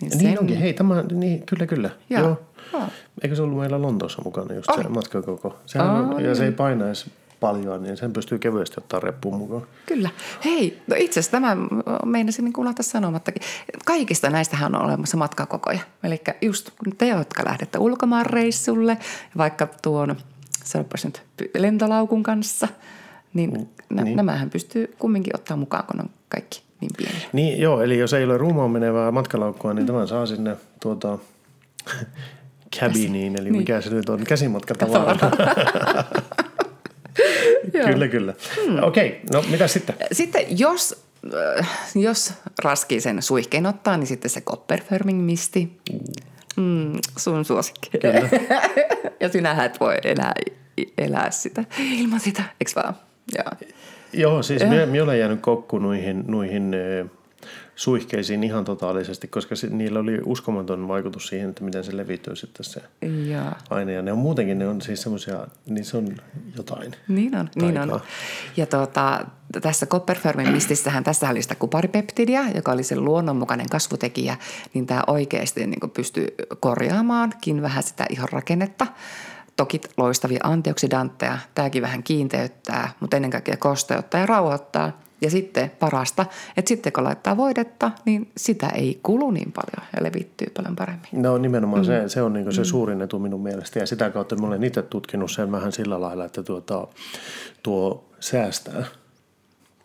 Niin, 0.00 0.18
Niin 0.18 0.38
onkin, 0.40 0.56
hei, 0.56 0.72
tämä, 0.72 1.02
niin, 1.12 1.46
kyllä, 1.46 1.66
kyllä. 1.66 1.90
Joo. 2.10 2.22
Joo. 2.22 2.42
Joo. 2.72 2.82
Eikö 3.22 3.36
se 3.36 3.42
ollut 3.42 3.58
meillä 3.58 3.82
Lontoossa 3.82 4.22
mukana 4.24 4.54
just 4.54 4.66
se 4.74 4.80
Oli. 4.80 4.88
matkakoko? 4.88 5.58
Sehän 5.66 5.90
on, 5.90 6.14
Oli. 6.14 6.24
ja 6.24 6.34
se 6.34 6.44
ei 6.44 6.52
painaisi 6.52 7.12
paljon, 7.40 7.82
niin 7.82 7.96
sen 7.96 8.12
pystyy 8.12 8.38
kevyesti 8.38 8.74
ottaa 8.78 9.00
reppuun 9.00 9.38
mukaan. 9.38 9.62
Kyllä. 9.86 10.10
Hei, 10.44 10.82
no 10.86 10.96
itse 10.98 11.20
asiassa 11.20 11.30
tämä 11.30 11.56
meinasin 12.04 12.44
niin 12.44 12.54
unohtaa 12.58 12.82
sanomattakin. 12.82 13.42
Kaikista 13.84 14.30
näistähän 14.30 14.74
on 14.74 14.84
olemassa 14.84 15.16
matkakokoja. 15.16 15.80
Eli 16.02 16.20
just 16.42 16.70
te, 16.98 17.08
jotka 17.08 17.44
lähdette 17.44 17.78
ulkomaan 17.78 18.26
reissulle, 18.26 18.98
vaikka 19.36 19.68
tuon, 19.82 20.16
sanopas 20.64 21.04
nyt, 21.04 21.22
lentolaukun 21.58 22.22
kanssa, 22.22 22.68
niin, 23.34 23.68
nä- 23.90 24.02
niin. 24.04 24.16
nämähän 24.16 24.50
pystyy 24.50 24.94
kumminkin 24.98 25.36
ottaa 25.36 25.56
mukaan, 25.56 25.84
kun 25.86 26.00
on 26.00 26.10
kaikki 26.28 26.62
niin 26.80 26.90
pieniä. 26.96 27.28
Niin 27.32 27.60
joo, 27.60 27.82
eli 27.82 27.98
jos 27.98 28.12
ei 28.12 28.24
ole 28.24 28.38
ruumaan 28.38 28.70
menevää 28.70 29.10
matkalaukkua, 29.10 29.74
niin 29.74 29.86
tämän 29.86 30.08
saa 30.08 30.26
sinne 30.26 30.56
tuota, 30.80 31.18
cabiniin, 32.76 33.40
eli 33.40 33.50
mikä 33.50 33.80
se 33.80 33.90
nyt 33.90 34.08
on, 34.08 34.24
käsimatkatavara. 34.24 35.30
kyllä, 37.72 38.08
kyllä. 38.08 38.34
Hmm. 38.64 38.82
Okei, 38.82 39.20
no 39.32 39.44
mitä 39.50 39.66
sitten? 39.68 39.94
Sitten 40.12 40.58
jos, 40.58 41.04
äh, 41.58 41.68
jos 41.94 42.32
raskii 42.64 43.00
sen 43.00 43.22
suihkeen 43.22 43.66
ottaa, 43.66 43.96
niin 43.96 44.06
sitten 44.06 44.30
se 44.30 44.40
Copperfirming 44.40 45.24
misti. 45.24 45.78
Mm, 46.56 46.98
sun 47.18 47.44
suosikki. 47.44 47.90
Kyllä. 47.98 48.28
ja 49.20 49.28
sinähän 49.28 49.66
et 49.66 49.80
voi 49.80 49.96
enää 50.04 50.32
elää 50.98 51.30
sitä 51.30 51.64
ilman 51.80 52.20
sitä, 52.20 52.42
eikö 52.60 52.70
vaan? 52.76 52.94
Joo. 53.36 53.70
Joo, 54.12 54.42
siis 54.42 54.62
minä, 54.62 54.86
minä 54.86 55.04
olen 55.04 55.18
jäänyt 55.18 55.40
kokku 55.40 55.78
noihin, 55.78 56.24
noihin 56.26 56.74
ö, 56.74 57.06
suihkeisiin 57.80 58.44
ihan 58.44 58.64
totaalisesti, 58.64 59.28
koska 59.28 59.56
se, 59.56 59.66
niillä 59.66 59.98
oli 59.98 60.20
uskomaton 60.24 60.88
vaikutus 60.88 61.26
siihen, 61.26 61.50
että 61.50 61.64
miten 61.64 61.84
se 61.84 61.96
levittyy 61.96 62.36
sitten 62.36 62.64
se 62.64 62.82
Joo. 63.30 63.52
aine. 63.70 63.92
Ja 63.92 64.02
ne 64.02 64.12
on 64.12 64.18
muutenkin, 64.18 64.58
ne 64.58 64.68
on 64.68 64.82
siis 64.82 65.02
semmoisia, 65.02 65.46
niin 65.66 65.84
se 65.84 65.96
on 65.96 66.16
jotain. 66.56 66.92
Niin 67.08 67.36
on, 67.36 67.48
niin 67.54 67.78
on. 67.78 67.88
Taikaa. 67.88 68.06
Ja 68.56 68.66
tuota, 68.66 69.26
tässä 69.62 69.86
Copperfirmin 69.86 70.52
mistissähän, 70.52 71.04
tässä 71.04 71.30
oli 71.30 71.42
sitä 71.42 71.54
kuparipeptidia, 71.54 72.42
joka 72.54 72.72
oli 72.72 72.82
se 72.82 72.96
luonnonmukainen 72.96 73.68
kasvutekijä, 73.70 74.36
niin 74.74 74.86
tämä 74.86 75.02
oikeasti 75.06 75.66
niin 75.66 75.90
pystyy 75.90 76.26
korjaamaankin 76.60 77.62
vähän 77.62 77.82
sitä 77.82 78.06
ihon 78.10 78.28
rakennetta. 78.32 78.86
Toki 79.56 79.80
loistavia 79.96 80.40
antioksidantteja, 80.42 81.38
tämäkin 81.54 81.82
vähän 81.82 82.02
kiinteyttää, 82.02 82.92
mutta 83.00 83.16
ennen 83.16 83.30
kaikkea 83.30 83.56
kosteuttaa 83.56 84.20
ja 84.20 84.26
rauhoittaa. 84.26 85.09
Ja 85.20 85.30
sitten 85.30 85.70
parasta, 85.78 86.26
että 86.56 86.68
sitten 86.68 86.92
kun 86.92 87.04
laittaa 87.04 87.36
voidetta, 87.36 87.90
niin 88.04 88.30
sitä 88.36 88.68
ei 88.68 89.00
kulu 89.02 89.30
niin 89.30 89.52
paljon 89.52 89.88
ja 89.96 90.02
levittyy 90.02 90.48
paljon 90.56 90.76
paremmin. 90.76 91.08
No 91.12 91.38
nimenomaan 91.38 91.82
mm. 91.82 91.86
se, 91.86 92.08
se 92.08 92.22
on 92.22 92.32
niin 92.32 92.52
se 92.52 92.64
suurin 92.64 93.02
etu 93.02 93.18
minun 93.18 93.42
mielestä. 93.42 93.78
Ja 93.78 93.86
sitä 93.86 94.10
kautta 94.10 94.36
mä 94.36 94.46
olen 94.46 94.64
itse 94.64 94.82
tutkinut 94.82 95.30
sen 95.30 95.52
vähän 95.52 95.72
sillä 95.72 96.00
lailla, 96.00 96.24
että 96.24 96.42
tuota, 96.42 96.88
tuo 97.62 98.04
säästää. 98.20 98.84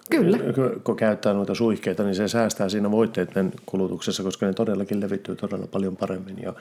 Kyllä. 0.09 0.37
Kun- 0.83 0.95
käyttää 0.95 1.33
noita 1.33 1.55
suihkeita, 1.55 2.03
niin 2.03 2.15
se 2.15 2.27
säästää 2.27 2.69
siinä 2.69 2.91
voitteiden 2.91 3.53
kulutuksessa, 3.65 4.23
koska 4.23 4.45
ne 4.45 4.53
todellakin 4.53 5.01
levittyy 5.01 5.35
todella 5.35 5.67
paljon 5.67 5.97
paremmin 5.97 6.41
ja 6.41 6.53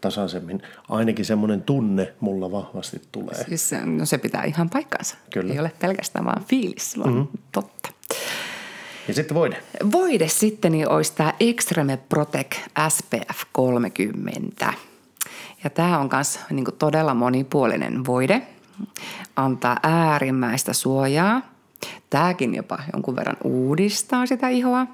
tasaisemmin. 0.00 0.62
Ainakin 0.88 1.24
semmoinen 1.24 1.62
tunne 1.62 2.14
mulla 2.20 2.52
vahvasti 2.52 3.02
tulee. 3.12 3.44
Siis 3.44 3.70
no 3.84 4.06
se 4.06 4.18
pitää 4.18 4.44
ihan 4.44 4.70
paikkansa. 4.70 5.16
Kyllä. 5.32 5.52
Ei 5.52 5.58
ole 5.58 5.72
pelkästään 5.80 6.24
vaan 6.24 6.44
fiilis, 6.44 6.98
vaan 6.98 7.10
mm-hmm. 7.10 7.38
totta. 7.52 7.88
Ja 9.08 9.14
sitten 9.14 9.34
voide. 9.34 9.62
Voide 9.92 10.28
sitten 10.28 10.72
niin 10.72 10.88
olisi 10.88 11.12
tämä 11.16 11.32
Extreme 11.40 11.98
Protect 12.08 12.54
SPF 12.88 13.42
30. 13.52 14.72
Ja 15.64 15.70
tämä 15.70 15.98
on 15.98 16.08
myös 16.12 16.40
niin 16.50 16.66
todella 16.78 17.14
monipuolinen 17.14 18.06
voide. 18.06 18.42
Antaa 19.36 19.76
äärimmäistä 19.82 20.72
suojaa. 20.72 21.55
Tämäkin 22.10 22.54
jopa 22.54 22.78
jonkun 22.92 23.16
verran 23.16 23.36
uudistaa 23.44 24.26
sitä 24.26 24.48
ihoa, 24.48 24.86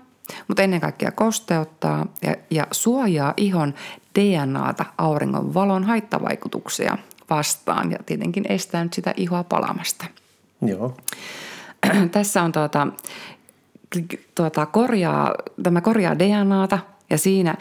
mutta 0.49 0.63
ennen 0.63 0.81
kaikkea 0.81 1.13
kosteuttaa 1.13 2.07
ja, 2.23 2.37
ja 2.51 2.67
suojaa 2.71 3.35
ihon 3.37 3.75
DNAta 4.19 4.85
auringon 4.99 5.55
valon 5.55 5.85
haittavaikutuksia 5.85 6.99
vastaan 7.31 7.91
ja 7.91 7.99
tietenkin 8.07 8.45
estää 8.49 8.85
nyt 8.85 8.93
sitä 8.93 9.15
ihoa 9.17 9.45
palamasta 9.45 10.07
Joo. 10.63 10.97
tässä 12.13 12.43
on 12.43 12.53
tuota, 12.53 12.87
tuota 14.35 14.67
korjaa, 14.67 15.35
tämä 15.63 15.81
korjaa 15.81 16.19
DNAta 16.19 16.79
ja 17.11 17.19
siinä 17.19 17.51
äh, 17.51 17.57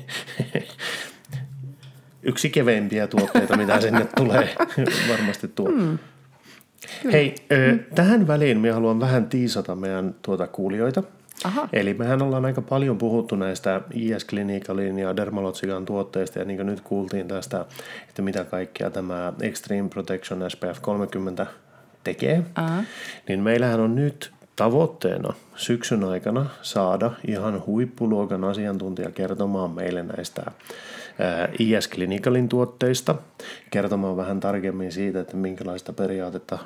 yksi 2.23 2.49
keveimpiä 2.49 3.07
tuotteita, 3.07 3.57
mitä 3.57 3.81
sinne 3.81 4.07
tulee, 4.15 4.55
varmasti 5.11 5.47
tuo. 5.47 5.71
Mm. 5.71 5.97
Hei, 7.11 7.35
ö, 7.51 7.77
tähän 7.95 8.27
väliin 8.27 8.59
minä 8.59 8.73
haluan 8.73 8.99
vähän 8.99 9.29
tiisata 9.29 9.75
meidän 9.75 10.15
tuota 10.21 10.47
kuulijoita. 10.47 11.03
Aha. 11.43 11.69
Eli 11.73 11.93
mehän 11.93 12.21
ollaan 12.21 12.45
aika 12.45 12.61
paljon 12.61 12.97
puhuttu 12.97 13.35
näistä 13.35 13.81
IS 13.93 14.25
Clinicalin 14.25 14.99
ja 14.99 15.15
Dermalogican 15.15 15.85
tuotteista 15.85 16.39
ja 16.39 16.45
niin 16.45 16.57
kuin 16.57 16.67
nyt 16.67 16.81
kuultiin 16.81 17.27
tästä, 17.27 17.65
että 18.09 18.21
mitä 18.21 18.43
kaikkea 18.43 18.89
tämä 18.89 19.33
Extreme 19.41 19.89
Protection 19.89 20.51
SPF 20.51 20.81
30 20.81 21.47
tekee, 22.03 22.43
Aha. 22.55 22.83
niin 23.27 23.39
meillähän 23.39 23.79
on 23.79 23.95
nyt 23.95 24.31
tavoitteena 24.55 25.33
syksyn 25.55 26.03
aikana 26.03 26.45
saada 26.61 27.11
ihan 27.27 27.63
huippuluokan 27.65 28.43
asiantuntija 28.43 29.11
kertomaan 29.11 29.71
meille 29.71 30.03
näistä 30.03 30.51
IS 31.59 31.89
Clinicalin 31.89 32.49
tuotteista, 32.49 33.15
kertomaan 33.71 34.17
vähän 34.17 34.39
tarkemmin 34.39 34.91
siitä, 34.91 35.19
että 35.19 35.37
minkälaista 35.37 35.93
periaatetta 35.93 36.57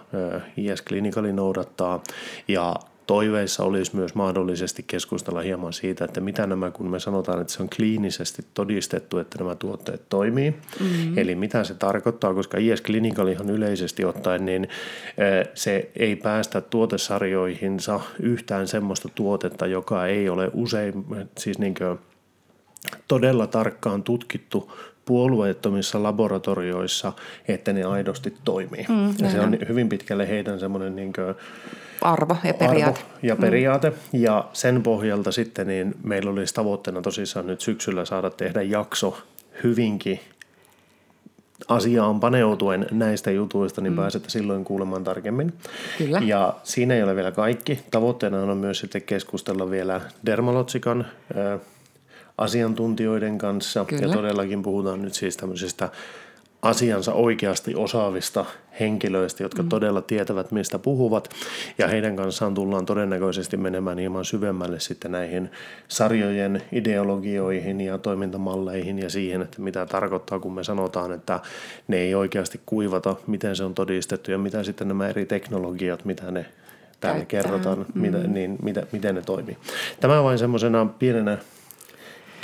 IS 0.58 0.84
Clinicali 0.84 1.34
noudattaa 1.34 2.04
ja 2.48 2.76
toiveissa 3.08 3.64
olisi 3.64 3.96
myös 3.96 4.16
mahdollisesti 4.16 4.84
keskustella 4.88 5.42
hieman 5.42 5.74
siitä, 5.74 6.06
että 6.06 6.22
mitä 6.22 6.48
nämä, 6.48 6.72
kun 6.72 6.90
me 6.90 7.00
sanotaan, 7.00 7.42
että 7.42 7.54
se 7.54 7.64
on 7.64 7.70
kliinisesti 7.76 8.46
todistettu, 8.54 9.18
että 9.18 9.38
nämä 9.38 9.56
tuotteet 9.56 10.02
toimii. 10.10 10.52
Mm-hmm. 10.52 11.18
Eli 11.18 11.36
mitä 11.36 11.64
se 11.64 11.74
tarkoittaa, 11.74 12.34
koska 12.34 12.58
IS 12.58 12.84
Clinical 12.84 13.28
ihan 13.28 13.50
yleisesti 13.50 14.06
ottaen, 14.06 14.46
niin 14.46 14.68
se 15.54 15.90
ei 15.96 16.16
päästä 16.16 16.62
tuotesarjoihinsa 16.62 18.00
yhtään 18.20 18.68
semmoista 18.68 19.10
tuotetta, 19.16 19.68
joka 19.68 20.06
ei 20.06 20.30
ole 20.30 20.52
usein, 20.54 21.06
siis 21.38 21.60
niin 21.60 21.74
kuin 21.74 22.00
todella 23.08 23.48
tarkkaan 23.48 24.04
tutkittu 24.04 24.72
puolueettomissa 25.06 26.04
laboratorioissa, 26.04 27.14
että 27.48 27.74
ne 27.74 27.84
aidosti 27.84 28.34
toimii. 28.44 28.86
Mm, 28.90 29.14
ja 29.20 29.32
se 29.32 29.40
on 29.40 29.58
hyvin 29.68 29.90
pitkälle 29.90 30.28
heidän 30.28 30.60
semmoinen 30.60 30.96
niin 30.96 31.14
arvo 32.02 32.38
ja 32.44 32.54
periaate. 32.54 33.00
Arvo 33.00 33.20
ja 33.22 33.36
periaate. 33.36 33.90
Mm. 33.90 33.96
Ja 34.14 34.46
sen 34.54 34.84
pohjalta 34.84 35.32
sitten 35.32 35.68
niin 35.68 35.96
meillä 36.04 36.32
olisi 36.32 36.54
tavoitteena 36.54 37.02
tosissaan 37.02 37.48
nyt 37.48 37.62
syksyllä 37.62 38.06
saada 38.06 38.30
tehdä 38.30 38.62
jakso 38.62 39.18
hyvinkin 39.64 40.20
asiaan 41.68 42.20
paneutuen 42.20 42.88
näistä 42.92 43.32
jutuista, 43.32 43.82
niin 43.82 43.94
mm. 43.94 43.98
pääsette 43.98 44.30
silloin 44.30 44.66
kuulemaan 44.66 45.04
tarkemmin. 45.04 45.54
Kyllä. 45.98 46.22
Ja 46.26 46.54
siinä 46.64 46.94
ei 46.94 47.04
ole 47.04 47.16
vielä 47.16 47.32
kaikki. 47.32 47.80
Tavoitteena 47.92 48.42
on 48.42 48.58
myös 48.58 48.80
sitten 48.80 49.02
keskustella 49.02 49.70
vielä 49.70 50.02
Dermalogican 50.26 51.06
äh, 51.38 51.60
asiantuntijoiden 52.38 53.38
kanssa. 53.38 53.86
Kyllä. 53.86 54.02
Ja 54.02 54.14
todellakin 54.14 54.62
puhutaan 54.62 55.02
nyt 55.02 55.14
siis 55.14 55.38
tämmöisestä 55.38 55.90
asiansa 56.62 57.14
oikeasti 57.14 57.76
osaavista 57.76 58.46
henkilöistä, 58.80 59.44
jotka 59.44 59.64
mm. 59.64 59.70
todella 59.70 60.02
tietävät, 60.02 60.52
mistä 60.52 60.80
puhuvat. 60.80 61.30
Ja 61.78 61.88
heidän 61.88 62.16
kanssaan 62.16 62.54
tullaan 62.54 62.86
todennäköisesti 62.86 63.58
menemään 63.58 63.98
hieman 63.98 64.26
syvemmälle 64.26 64.80
sitten 64.80 65.12
näihin 65.12 65.52
sarjojen 65.88 66.62
ideologioihin 66.72 67.82
ja 67.82 67.98
toimintamalleihin 67.98 69.00
ja 69.00 69.10
siihen, 69.10 69.42
että 69.42 69.62
mitä 69.62 69.86
tarkoittaa, 69.86 70.40
kun 70.40 70.54
me 70.54 70.64
sanotaan, 70.64 71.12
että 71.12 71.40
ne 71.88 71.98
ei 71.98 72.16
oikeasti 72.16 72.62
kuivata, 72.66 73.16
miten 73.28 73.56
se 73.56 73.64
on 73.64 73.74
todistettu 73.74 74.32
ja 74.32 74.38
mitä 74.38 74.64
sitten 74.64 74.88
nämä 74.88 75.08
eri 75.08 75.26
teknologiat, 75.26 76.06
mitä 76.06 76.32
ne 76.32 76.46
täällä 77.00 77.26
Käyttää. 77.26 77.42
kerrotaan, 77.42 77.78
mm. 77.78 78.02
mitä, 78.02 78.18
niin, 78.18 78.58
mitä, 78.62 78.84
miten 78.92 79.16
ne 79.16 79.22
toimii. 79.22 79.58
Tämä 80.00 80.24
vain 80.24 80.40
semmoisena 80.40 80.86
pienenä 81.00 81.38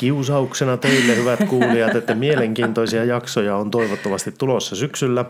kiusauksena 0.04 0.78
teille, 0.78 1.16
hyvät 1.16 1.40
kuulijat, 1.50 1.96
että 1.96 2.16
mielenkiintoisia 2.16 3.06
jaksoja 3.06 3.56
on 3.56 3.72
toivottavasti 3.72 4.32
tulossa 4.32 4.76
syksyllä. 4.76 5.26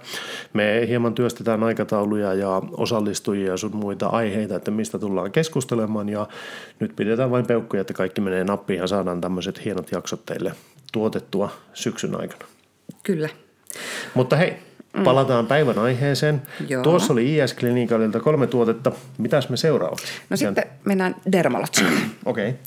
Me 0.53 0.85
hieman 0.87 1.13
työstetään 1.13 1.63
aikatauluja 1.63 2.33
ja 2.33 2.61
osallistujia 2.77 3.51
ja 3.51 3.57
sun 3.57 3.75
muita 3.75 4.07
aiheita, 4.07 4.55
että 4.55 4.71
mistä 4.71 4.99
tullaan 4.99 5.31
keskustelemaan 5.31 6.09
ja 6.09 6.27
nyt 6.79 6.95
pidetään 6.95 7.31
vain 7.31 7.45
peukkuja, 7.45 7.81
että 7.81 7.93
kaikki 7.93 8.21
menee 8.21 8.43
nappiin 8.43 8.79
ja 8.79 8.87
saadaan 8.87 9.21
tämmöiset 9.21 9.65
hienot 9.65 9.91
jaksot 9.91 10.25
teille 10.25 10.51
tuotettua 10.93 11.49
syksyn 11.73 12.21
aikana. 12.21 12.45
Kyllä. 13.03 13.29
Mutta 14.13 14.35
hei, 14.35 14.53
palataan 15.03 15.47
päivän 15.47 15.79
aiheeseen. 15.79 16.41
Joo. 16.67 16.83
Tuossa 16.83 17.13
oli 17.13 17.37
IS 17.37 17.55
Clinicalilta 17.55 18.19
kolme 18.19 18.47
tuotetta. 18.47 18.91
Mitäs 19.17 19.49
me 19.49 19.57
seuraavaksi? 19.57 20.05
No 20.29 20.37
sitten 20.37 20.65
mennään 20.85 21.15
dermalogiaan. 21.31 21.93
Okei. 22.25 22.49
Okay. 22.49 22.59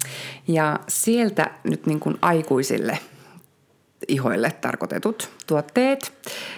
Ja 0.48 0.80
sieltä 0.88 1.50
nyt 1.64 1.86
niin 1.86 2.00
kuin 2.00 2.16
aikuisille 2.22 2.98
ihoille 4.08 4.52
tarkoitetut 4.60 5.30
tuotteet, 5.46 6.12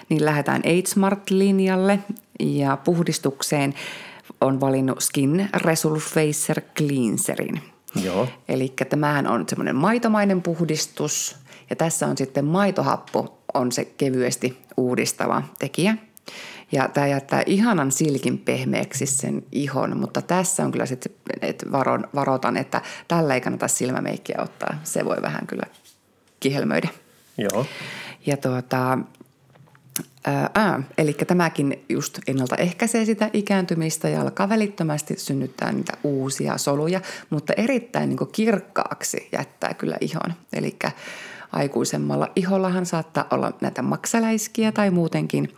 niin 0.09 0.25
lähdetään 0.25 0.61
Age-Smart-linjalle 0.61 1.99
ja 2.39 2.77
puhdistukseen 2.77 3.73
on 4.41 4.59
valinnut 4.59 5.01
Skin 5.01 5.49
Resurfacer 5.55 6.61
Cleanserin. 6.77 7.61
Joo. 8.03 8.27
Eli 8.47 8.73
tämähän 8.89 9.27
on 9.27 9.45
semmoinen 9.49 9.75
maitomainen 9.75 10.41
puhdistus 10.41 11.35
ja 11.69 11.75
tässä 11.75 12.07
on 12.07 12.17
sitten 12.17 12.45
maitohappo 12.45 13.38
on 13.53 13.71
se 13.71 13.85
kevyesti 13.85 14.57
uudistava 14.77 15.43
tekijä. 15.59 15.95
Ja 16.71 16.87
tämä 16.87 17.07
jättää 17.07 17.43
ihanan 17.45 17.91
silkin 17.91 18.37
pehmeäksi 18.37 19.05
sen 19.05 19.43
ihon, 19.51 19.97
mutta 19.97 20.21
tässä 20.21 20.65
on 20.65 20.71
kyllä 20.71 20.85
sitten, 20.85 21.11
että 21.41 21.71
varon, 21.71 22.07
varoitan, 22.15 22.57
että 22.57 22.81
tällä 23.07 23.33
ei 23.33 23.41
kannata 23.41 23.67
silmämeikkiä 23.67 24.37
ottaa. 24.39 24.79
Se 24.83 25.05
voi 25.05 25.17
vähän 25.21 25.47
kyllä 25.47 25.63
kihelmöidä. 26.39 26.89
Joo. 27.37 27.65
Ja 28.25 28.37
tuota, 28.37 28.97
ää, 30.25 30.83
eli 30.97 31.13
tämäkin 31.13 31.85
just 31.89 32.19
ennaltaehkäisee 32.27 33.05
sitä 33.05 33.29
ikääntymistä 33.33 34.09
ja 34.09 34.21
alkaa 34.21 34.49
välittömästi 34.49 35.15
synnyttää 35.17 35.71
niitä 35.71 35.93
uusia 36.03 36.57
soluja, 36.57 37.01
mutta 37.29 37.53
erittäin 37.53 38.09
niin 38.09 38.31
kirkkaaksi 38.31 39.29
jättää 39.31 39.73
kyllä 39.73 39.97
ihon. 40.01 40.33
Eli 40.53 40.75
aikuisemmalla 41.51 42.31
ihollahan 42.35 42.85
saattaa 42.85 43.27
olla 43.31 43.53
näitä 43.61 43.81
maksaläiskiä 43.81 44.71
tai 44.71 44.91
muutenkin 44.91 45.55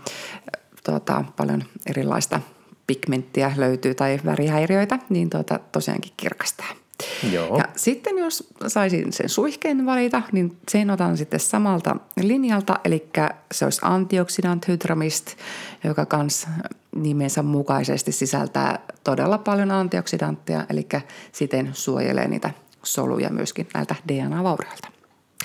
tuota, 0.85 1.23
paljon 1.37 1.63
erilaista 1.89 2.39
pigmenttiä 2.87 3.53
löytyy 3.57 3.95
tai 3.95 4.19
värihäiriöitä, 4.25 4.99
niin 5.09 5.29
tuota, 5.29 5.59
tosiaankin 5.71 6.13
kirkastaa. 6.17 6.67
Joo. 7.31 7.57
Ja 7.57 7.65
sitten 7.75 8.17
jos 8.17 8.47
saisin 8.67 9.13
sen 9.13 9.29
suihkeen 9.29 9.85
valita, 9.85 10.21
niin 10.31 10.57
sen 10.69 10.89
otan 10.89 11.17
sitten 11.17 11.39
samalta 11.39 11.95
linjalta, 12.21 12.79
eli 12.83 13.09
se 13.51 13.65
olisi 13.65 13.81
Antioxidant 13.83 14.67
Hydramist, 14.67 15.27
joka 15.83 16.05
kans 16.05 16.47
nimensä 16.95 17.43
mukaisesti 17.43 18.11
sisältää 18.11 18.79
todella 19.03 19.37
paljon 19.37 19.71
antioksidantteja, 19.71 20.65
eli 20.69 20.87
siten 21.31 21.69
suojelee 21.73 22.27
niitä 22.27 22.51
soluja 22.83 23.29
myöskin 23.29 23.67
näiltä 23.73 23.95
DNA-vaurioilta. 24.07 24.90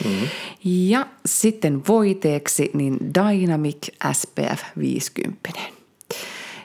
Mm-hmm. 0.05 0.29
Ja 0.65 1.07
sitten 1.27 1.83
voiteeksi 1.89 2.71
niin 2.75 2.97
Dynamic 3.15 3.87
SPF 4.13 4.63
50. 4.79 5.61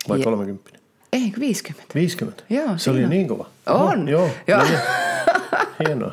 Vai 0.10 0.20
Ja- 0.20 0.24
30? 0.24 0.72
Ei, 1.14 1.34
50. 1.40 1.94
50? 1.96 2.44
Joo, 2.50 2.78
Se 2.78 2.90
oli 2.90 2.98
siinä. 2.98 3.10
niin 3.10 3.28
kova. 3.28 3.46
On. 3.68 4.00
Oh, 4.02 4.08
joo. 4.08 4.30
Joo. 4.48 4.60
No. 4.60 4.66
Hienoa. 5.88 6.12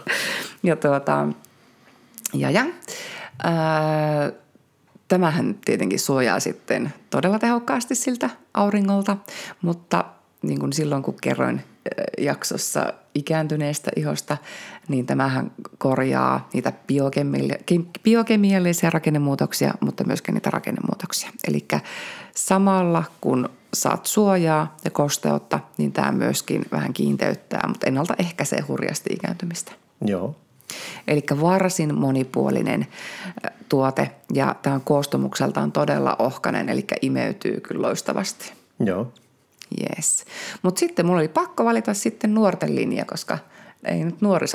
Ja 0.62 0.76
tuota, 0.76 1.28
ja, 2.34 2.50
ja. 2.50 2.64
Ää, 3.42 4.32
tämähän 5.08 5.56
tietenkin 5.64 5.98
suojaa 6.00 6.40
sitten 6.40 6.92
todella 7.10 7.38
tehokkaasti 7.38 7.94
siltä 7.94 8.30
auringolta, 8.54 9.16
mutta 9.62 10.04
niin 10.42 10.60
kuin 10.60 10.72
silloin 10.72 11.02
kun 11.02 11.16
kerroin 11.22 11.60
jaksossa 12.18 12.92
ikääntyneestä 13.14 13.90
ihosta, 13.96 14.36
niin 14.88 15.06
tämähän 15.06 15.50
korjaa 15.78 16.48
niitä 16.52 16.72
biokemiallisia, 16.86 17.80
biokemiallisia 18.02 18.90
rakennemuutoksia, 18.90 19.74
mutta 19.80 20.04
myöskin 20.04 20.34
niitä 20.34 20.50
rakennemuutoksia. 20.50 21.30
Eli 21.48 21.64
samalla 22.34 23.04
kun 23.20 23.48
saat 23.74 24.06
suojaa 24.06 24.76
ja 24.84 24.90
kosteutta, 24.90 25.60
niin 25.78 25.92
tämä 25.92 26.12
myöskin 26.12 26.64
vähän 26.72 26.92
kiinteyttää, 26.92 27.64
mutta 27.68 27.86
ennaltaehkäisee 27.86 28.60
hurjasti 28.60 29.10
ikääntymistä. 29.14 29.72
Joo. 30.04 30.36
Eli 31.08 31.22
varsin 31.40 31.94
monipuolinen 31.94 32.80
äh, 32.80 33.52
tuote 33.68 34.10
ja 34.34 34.54
tämä 34.62 34.74
on 34.74 34.80
koostumukseltaan 34.80 35.72
todella 35.72 36.16
ohkainen, 36.18 36.68
eli 36.68 36.84
imeytyy 37.02 37.60
kyllä 37.60 37.82
loistavasti. 37.82 38.52
Joo. 38.80 39.12
Yes. 39.80 40.24
Mutta 40.62 40.78
sitten 40.78 41.06
mulla 41.06 41.18
oli 41.18 41.28
pakko 41.28 41.64
valita 41.64 41.94
sitten 41.94 42.34
nuorten 42.34 42.76
linja, 42.76 43.04
koska 43.04 43.38
ei 43.84 44.04
nyt 44.04 44.20
nuori 44.20 44.46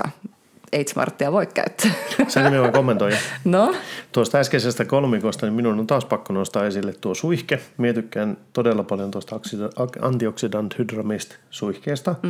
saa 0.73 1.03
H-Marttia 1.03 1.31
voi 1.31 1.45
käyttää. 1.45 1.91
Sä 2.27 2.43
nimenomaan 2.43 2.73
kommentoija. 2.73 3.17
No, 3.45 3.75
Tuosta 4.13 4.38
äskeisestä 4.38 4.86
kolmikosta, 4.86 5.45
niin 5.45 5.53
minun 5.53 5.79
on 5.79 5.88
taas 5.88 6.05
pakko 6.05 6.33
nostaa 6.33 6.65
esille 6.65 6.93
tuo 7.01 7.15
suihke. 7.15 7.59
Mie 7.77 7.93
tykkään 7.93 8.38
todella 8.53 8.83
paljon 8.83 9.12
tuosta 9.12 9.39
antioxidant 10.01 10.77
hydramist 10.77 11.36
suihkeesta. 11.49 12.15
Mm. 12.23 12.29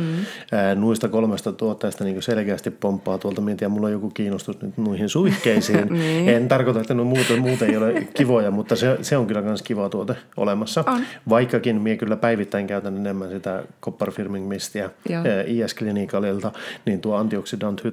Ää, 0.52 0.74
nuista 0.74 1.08
kolmesta 1.08 1.52
tuotteesta 1.52 2.04
niin 2.04 2.22
selkeästi 2.22 2.70
pomppaa 2.70 3.18
tuolta. 3.18 3.40
Mie 3.40 3.52
en 3.52 3.56
tiedä, 3.56 3.68
mulla 3.68 3.86
on 3.86 3.92
joku 3.92 4.10
kiinnostus 4.10 4.62
nyt 4.62 4.78
noihin 4.78 5.08
suihkeisiin. 5.08 5.88
Niin. 5.94 6.28
En 6.28 6.48
tarkoita, 6.48 6.80
että 6.80 6.94
no 6.94 7.04
muuten, 7.04 7.40
muuten 7.40 7.70
ei 7.70 7.76
ole 7.76 8.08
kivoja, 8.14 8.50
mutta 8.50 8.76
se, 8.76 8.98
se 9.02 9.16
on 9.16 9.26
kyllä 9.26 9.42
myös 9.42 9.62
kiva 9.62 9.88
tuote 9.88 10.16
olemassa. 10.36 10.84
On. 10.86 11.02
Vaikkakin 11.28 11.80
mie 11.80 11.96
kyllä 11.96 12.16
päivittäin 12.16 12.66
käytän 12.66 12.96
enemmän 12.96 13.30
sitä 13.30 13.62
Copper 13.82 14.10
Firming 14.10 14.48
Mistiä 14.48 14.90
Joo. 15.08 15.18
ää, 15.18 15.42
IS 15.46 15.74
Clinicalilta, 15.74 16.52
niin 16.86 17.00
tuo 17.00 17.16
antioxidant 17.16 17.84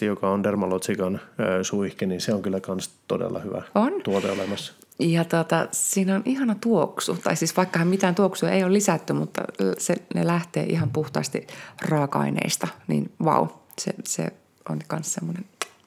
hydramisti, 0.00 0.06
joka 0.06 0.30
on 0.30 0.42
Dermalogican 0.42 1.20
suihke, 1.62 2.06
niin 2.06 2.20
se 2.20 2.34
on 2.34 2.42
kyllä 2.42 2.60
myös 2.68 2.90
todella 3.08 3.38
hyvä 3.38 3.62
On. 3.74 3.92
tuote 4.04 4.30
olemassa. 4.30 4.72
ja 4.98 5.24
tota, 5.24 5.68
siinä 5.72 6.14
on 6.14 6.22
ihana 6.24 6.54
tuoksu. 6.60 7.16
Tai 7.16 7.36
siis 7.36 7.56
vaikkahan 7.56 7.88
mitään 7.88 8.14
tuoksua 8.14 8.50
ei 8.50 8.64
ole 8.64 8.72
lisätty, 8.72 9.12
mutta 9.12 9.42
se, 9.78 9.96
ne 10.14 10.26
lähtee 10.26 10.64
ihan 10.64 10.90
puhtaasti 10.90 11.46
raaka-aineista. 11.82 12.68
Niin 12.88 13.10
vau, 13.24 13.48
se, 13.78 13.92
se 14.04 14.28
on 14.68 14.78
myös 14.92 15.12
semmoinen 15.12 15.44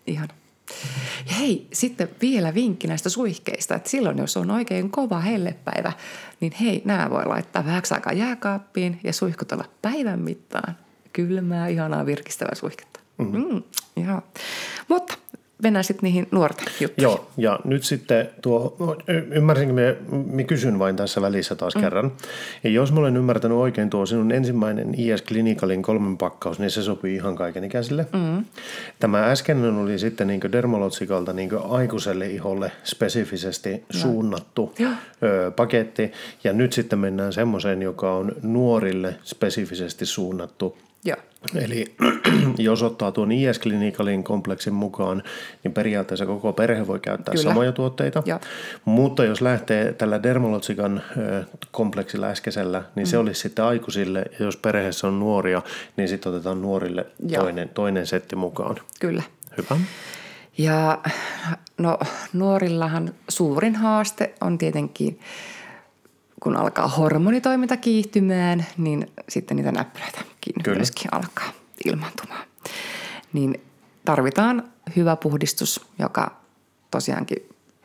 ihana. 0.08 0.34
Ja 1.30 1.36
hei, 1.36 1.68
sitten 1.74 2.10
vielä 2.22 2.54
vinkki 2.54 2.88
näistä 2.88 3.10
suihkeista, 3.10 3.76
että 3.76 3.90
silloin 3.90 4.18
jos 4.18 4.38
on 4.38 4.52
oikein 4.52 4.90
kova 4.90 5.20
hellepäivä, 5.20 5.92
niin 6.40 6.54
hei, 6.62 6.82
nämä 6.86 7.10
voi 7.10 7.26
laittaa 7.26 7.66
vähäksi 7.66 7.94
aikaa 7.94 8.14
jääkaappiin 8.14 9.00
ja 9.04 9.14
suihkutella 9.14 9.66
päivän 9.82 10.20
mittaan. 10.20 10.78
Kylmää, 11.14 11.68
ihanaa, 11.68 12.06
virkistävää 12.06 12.56
suihketta. 12.56 12.93
Mm-hmm. 13.18 13.54
Mm, 13.54 13.64
joo. 14.08 14.22
Mutta 14.88 15.18
mennään 15.64 15.84
sitten 15.84 16.08
niihin 16.08 16.28
nuorten 16.32 16.66
juttuihin. 16.80 17.04
Joo, 17.04 17.28
ja 17.38 17.60
nyt 17.64 17.84
sitten 17.84 18.30
tuo, 18.42 18.76
no, 18.80 18.96
ymmärsinkö 19.32 19.74
me, 19.74 19.98
me 20.32 20.44
kysyn 20.44 20.80
vain 20.80 20.96
tässä 20.96 21.22
välissä 21.22 21.56
taas 21.56 21.76
mm. 21.76 21.82
kerran. 21.82 22.12
Ja 22.64 22.70
jos 22.70 22.92
mä 22.92 23.00
olen 23.00 23.18
ymmärtänyt 23.18 23.58
oikein 23.58 23.90
tuo 23.90 24.06
sinun 24.06 24.32
ensimmäinen 24.32 24.96
IS 24.98 25.24
Clinicalin 25.24 25.82
kolmen 25.82 26.18
pakkaus, 26.18 26.60
niin 26.60 26.72
se 26.72 26.84
sopii 26.84 27.16
ihan 27.16 27.36
kaikenikäisille. 27.36 28.06
Mm. 28.14 28.46
Tämä 29.00 29.26
äskeinen 29.26 29.76
oli 29.76 30.00
sitten 30.00 30.28
niin 30.28 30.42
Dermalogikalta 30.52 31.34
niin 31.34 31.50
aikuiselle 31.70 32.28
iholle 32.28 32.72
spesifisesti 32.84 33.84
suunnattu 33.90 34.74
Joo. 34.80 34.92
ö, 35.24 35.52
paketti. 35.52 36.12
Ja 36.44 36.54
nyt 36.54 36.74
sitten 36.74 37.00
mennään 37.00 37.34
semmoiseen, 37.34 37.82
joka 37.82 38.14
on 38.14 38.32
nuorille 38.42 39.16
spesifisesti 39.24 40.06
suunnattu 40.06 40.78
Joo. 41.06 41.18
Eli 41.56 41.96
jos 42.58 42.84
ottaa 42.84 43.12
tuon 43.12 43.32
IS 43.32 43.60
Clinicalin 43.60 44.24
kompleksin 44.24 44.74
mukaan, 44.74 45.24
niin 45.64 45.74
periaatteessa 45.74 46.26
koko 46.26 46.54
perhe 46.54 46.88
voi 46.88 47.00
käyttää 47.00 47.32
Kyllä. 47.32 47.44
samoja 47.50 47.72
tuotteita. 47.72 48.24
Joo. 48.26 48.40
Mutta 48.86 49.26
jos 49.26 49.42
lähtee 49.42 49.94
tällä 49.94 50.24
Dermalogican 50.24 51.02
kompleksilla 51.72 52.28
äskeisellä, 52.28 52.84
niin 52.96 53.04
Mm. 53.08 53.10
se 53.10 53.18
olisi 53.18 53.42
sitten 53.42 53.66
aikuisille. 53.66 54.26
Ja 54.40 54.46
jos 54.46 54.58
perheessä 54.58 55.08
on 55.08 55.20
nuoria, 55.20 55.62
niin 55.98 56.08
sitten 56.10 56.34
otetaan 56.34 56.62
nuorille 56.62 57.06
toinen, 57.38 57.70
toinen 57.70 58.08
setti 58.08 58.36
mukaan. 58.36 58.76
Kyllä. 59.00 59.24
Hyvä. 59.58 59.82
Ja 60.58 61.00
no 61.78 62.00
nuorillahan 62.34 63.14
suurin 63.30 63.76
haaste 63.76 64.34
on 64.42 64.58
tietenkin, 64.58 65.20
kun 66.44 66.56
alkaa 66.56 66.88
hormonitoiminta 66.88 67.78
kiihtymään, 67.78 68.66
niin 68.78 69.12
sitten 69.30 69.58
niitä 69.58 69.72
näppylöitäkin 69.72 70.64
Kyllä. 70.64 70.78
myöskin 70.78 71.14
alkaa 71.14 71.52
ilmaantumaan. 71.86 72.46
Niin 73.34 73.62
tarvitaan 74.06 74.64
hyvä 74.96 75.16
puhdistus, 75.16 75.86
joka 76.00 76.42
tosiaankin 76.92 77.38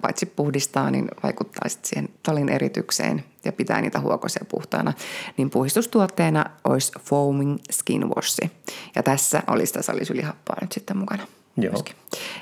paitsi 0.02 0.26
puhdistaa, 0.26 0.90
niin 0.90 1.08
vaikuttaa 1.22 1.68
sitten 1.68 1.88
siihen 1.88 2.08
talin 2.22 2.48
eritykseen 2.48 3.24
ja 3.44 3.52
pitää 3.52 3.80
niitä 3.80 4.00
huokoisia 4.00 4.44
puhtaana. 4.48 4.92
Niin 5.36 5.50
puhdistustuotteena 5.50 6.44
olisi 6.64 6.92
foaming 7.00 7.58
skin 7.72 8.08
wash. 8.08 8.50
Ja 8.96 9.02
tässä 9.02 9.42
oli 9.46 9.66
sitä 9.66 9.82
salisylihappoa 9.82 10.56
nyt 10.60 10.72
sitten 10.72 10.96
mukana. 10.96 11.26
Joo. 11.62 11.72
myöskin. 11.72 11.96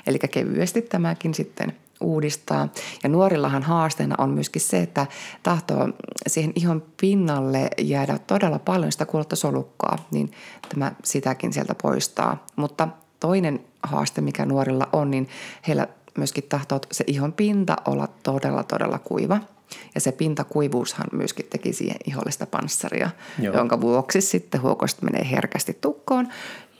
Eli 0.07 0.19
kevyesti 0.19 0.81
tämäkin 0.81 1.33
sitten 1.33 1.73
uudistaa. 2.01 2.69
Ja 3.03 3.09
nuorillahan 3.09 3.63
haasteena 3.63 4.15
on 4.17 4.29
myöskin 4.29 4.61
se, 4.61 4.79
että 4.79 5.05
tahtoo 5.43 5.89
siihen 6.27 6.51
ihon 6.55 6.83
pinnalle 7.01 7.69
jäädä 7.77 8.19
todella 8.27 8.59
paljon 8.59 8.91
sitä 8.91 9.05
kuollutta 9.05 9.35
solukkaa, 9.35 10.07
niin 10.11 10.31
tämä 10.69 10.91
sitäkin 11.03 11.53
sieltä 11.53 11.75
poistaa. 11.81 12.45
Mutta 12.55 12.87
toinen 13.19 13.59
haaste, 13.83 14.21
mikä 14.21 14.45
nuorilla 14.45 14.89
on, 14.93 15.11
niin 15.11 15.29
heillä 15.67 15.87
myöskin 16.17 16.43
tahtoo 16.43 16.79
se 16.91 17.03
ihon 17.07 17.33
pinta 17.33 17.75
olla 17.85 18.07
todella, 18.23 18.63
todella 18.63 18.99
kuiva. 18.99 19.39
Ja 19.95 20.01
se 20.01 20.11
pintakuivuushan 20.11 21.07
myöskin 21.11 21.45
teki 21.49 21.73
siihen 21.73 21.97
iholle 22.05 22.31
sitä 22.31 22.45
panssaria, 22.45 23.09
Joo. 23.39 23.55
jonka 23.55 23.81
vuoksi 23.81 24.21
sitten 24.21 24.61
huokosta 24.61 25.05
menee 25.05 25.31
herkästi 25.31 25.77
tukkoon. 25.81 26.27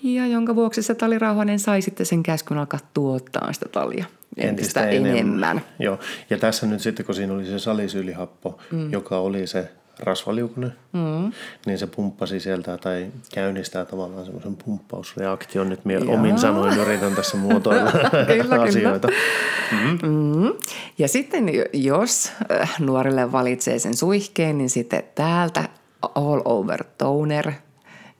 Ja 0.03 0.27
jonka 0.27 0.55
vuoksi 0.55 0.81
se 0.81 0.95
talirauhanen 0.95 1.59
sai 1.59 1.81
sitten 1.81 2.05
sen 2.05 2.23
käskyn 2.23 2.57
alkaa 2.57 2.79
tuottaa 2.93 3.53
sitä 3.53 3.69
talia 3.71 4.05
entistä, 4.37 4.89
entistä 4.89 5.09
enemmän. 5.09 5.61
Joo, 5.79 5.99
ja 6.29 6.37
tässä 6.37 6.65
nyt 6.65 6.81
sitten, 6.81 7.05
kun 7.05 7.15
siinä 7.15 7.33
oli 7.33 7.45
se 7.45 7.59
salisylihappo, 7.59 8.59
mm. 8.71 8.91
joka 8.91 9.17
oli 9.17 9.47
se 9.47 9.71
rasvaliukunen, 9.99 10.73
mm. 10.93 11.31
niin 11.65 11.77
se 11.77 11.87
pumppasi 11.87 12.39
sieltä 12.39 12.77
tai 12.77 13.07
käynnistää 13.33 13.85
tavallaan 13.85 14.25
semmoisen 14.25 14.55
pumppausreaktion. 14.55 15.69
Nyt 15.69 15.85
minä 15.85 15.99
omin 16.07 16.39
sanoin 16.39 16.79
yritän 16.79 17.15
tässä 17.15 17.37
muotoilla 17.37 17.91
Kyllä, 18.27 18.61
asioita. 18.61 19.07
Mm. 20.01 20.53
Ja 20.97 21.07
sitten 21.07 21.49
jos 21.73 22.31
äh, 22.51 22.75
nuorille 22.79 23.31
valitsee 23.31 23.79
sen 23.79 23.93
suihkeen, 23.93 24.57
niin 24.57 24.69
sitten 24.69 25.03
täältä 25.15 25.69
all 26.15 26.41
over 26.45 26.83
toner, 26.97 27.51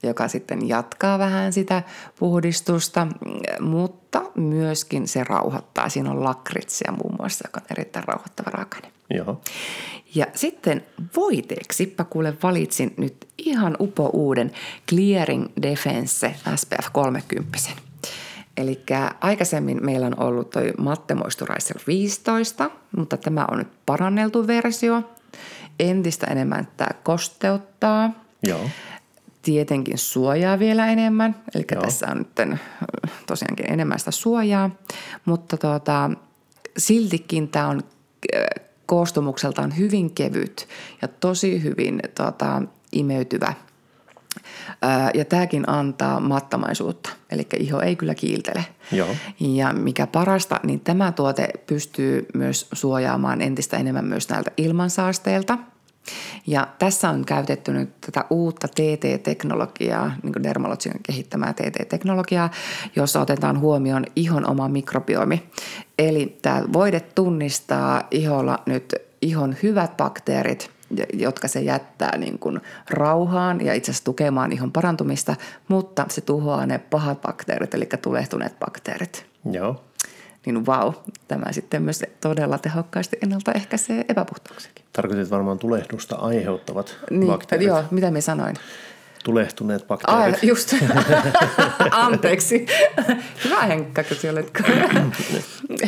joka 0.07 0.27
sitten 0.27 0.69
jatkaa 0.69 1.19
vähän 1.19 1.53
sitä 1.53 1.83
puhdistusta, 2.19 3.07
mutta 3.59 4.23
myöskin 4.35 5.07
se 5.07 5.23
rauhoittaa. 5.23 5.89
Siinä 5.89 6.11
on 6.11 6.23
lakritsia 6.23 6.91
muun 6.91 7.15
muassa, 7.19 7.47
joka 7.47 7.59
on 7.59 7.67
erittäin 7.71 8.07
rauhoittava 8.07 8.51
raaka 8.51 8.77
Joo, 9.09 9.41
Ja 10.15 10.25
sitten 10.35 10.83
voiteeksipä 11.15 12.03
kuule 12.03 12.33
valitsin 12.43 12.93
nyt 12.97 13.27
ihan 13.37 13.77
upo 13.79 14.09
uuden 14.13 14.51
Clearing 14.89 15.45
Defense 15.61 16.35
SPF 16.55 16.87
30. 16.93 17.57
Eli 18.57 18.83
aikaisemmin 19.21 19.85
meillä 19.85 20.07
on 20.07 20.19
ollut 20.19 20.49
toi 20.49 20.73
Matte 20.77 21.15
Moisturizer 21.15 21.77
15, 21.87 22.69
mutta 22.97 23.17
tämä 23.17 23.45
on 23.51 23.57
nyt 23.57 23.67
paranneltu 23.85 24.47
versio. 24.47 25.03
Entistä 25.79 26.27
enemmän 26.27 26.67
tämä 26.77 26.89
kosteuttaa. 27.03 28.11
joo, 28.43 28.69
Tietenkin 29.47 29.97
suojaa 29.97 30.59
vielä 30.59 30.87
enemmän, 30.87 31.35
eli 31.55 31.65
Joo. 31.71 31.81
tässä 31.81 32.07
on 32.11 32.17
nyt 32.17 32.39
äh, 32.39 32.59
tosiaankin 33.27 33.71
enemmän 33.71 33.99
sitä 33.99 34.11
suojaa, 34.11 34.69
mutta 35.25 35.57
tuota, 35.57 36.11
siltikin 36.77 37.47
tämä 37.47 37.67
on 37.67 37.81
äh, 38.35 38.65
koostumukseltaan 38.85 39.77
hyvin 39.77 40.13
kevyt 40.13 40.67
ja 41.01 41.07
tosi 41.07 41.63
hyvin 41.63 41.99
tuota, 42.15 42.61
imeytyvä. 42.91 43.53
Ää, 44.81 45.11
Ja 45.13 45.25
tämäkin 45.25 45.69
antaa 45.69 46.19
mattamaisuutta, 46.19 47.09
eli 47.31 47.47
iho 47.59 47.81
ei 47.81 47.95
kyllä 47.95 48.15
kiiltele. 48.15 48.65
Joo. 48.91 49.15
Ja 49.39 49.73
mikä 49.73 50.07
parasta, 50.07 50.59
niin 50.63 50.79
tämä 50.79 51.11
tuote 51.11 51.49
pystyy 51.67 52.25
myös 52.33 52.67
suojaamaan 52.73 53.41
entistä 53.41 53.77
enemmän 53.77 54.05
myös 54.05 54.29
näiltä 54.29 54.51
ilmansaasteilta. 54.57 55.57
Ja 56.47 56.67
tässä 56.79 57.09
on 57.09 57.25
käytetty 57.25 57.73
nyt 57.73 58.01
tätä 58.01 58.25
uutta 58.29 58.67
TT-teknologiaa, 58.67 60.11
niin 60.23 60.33
kuin 60.33 60.43
Dermalogian 60.43 60.99
kehittämää 61.03 61.53
TT-teknologiaa, 61.53 62.49
jossa 62.95 63.21
otetaan 63.21 63.59
huomioon 63.59 64.05
ihon 64.15 64.49
oma 64.49 64.69
mikrobiomi. 64.69 65.43
Eli 65.99 66.37
tämä 66.41 66.63
voide 66.73 66.99
tunnistaa 66.99 68.07
iholla 68.11 68.59
nyt 68.65 68.95
ihon 69.21 69.55
hyvät 69.63 69.97
bakteerit, 69.97 70.71
jotka 71.13 71.47
se 71.47 71.61
jättää 71.61 72.17
niin 72.17 72.39
kuin 72.39 72.61
rauhaan 72.89 73.65
ja 73.65 73.73
itse 73.73 73.91
asiassa 73.91 74.05
tukemaan 74.05 74.51
ihon 74.51 74.71
parantumista, 74.71 75.35
mutta 75.67 76.05
se 76.09 76.21
tuhoaa 76.21 76.65
ne 76.65 76.77
pahat 76.77 77.21
bakteerit, 77.21 77.73
eli 77.73 77.89
tulehtuneet 78.01 78.59
bakteerit. 78.59 79.25
joo. 79.51 79.86
Niin 80.47 80.65
vau, 80.65 80.93
tämä 81.27 81.51
sitten 81.51 81.81
myös 81.83 82.03
todella 82.21 82.57
tehokkaasti 82.57 83.17
ennaltaehkäisee 83.23 84.05
epäpuhtauksiakin. 84.09 84.85
Tarkoitit 84.93 85.31
varmaan 85.31 85.59
tulehdusta 85.59 86.15
aiheuttavat 86.15 86.97
Niin, 87.09 87.27
bakteerit. 87.27 87.67
joo, 87.67 87.83
mitä 87.91 88.11
minä 88.11 88.21
sanoin? 88.21 88.55
Tulehtuneet 89.27 89.81
Ai, 89.81 89.87
bakteerit. 89.87 90.43
just. 90.43 90.75
Anteeksi. 91.91 92.65
Hyvä 93.43 93.61
Henkka, 93.61 94.03
kun 94.03 94.17
sinä 94.17 94.33
olet 94.33 94.51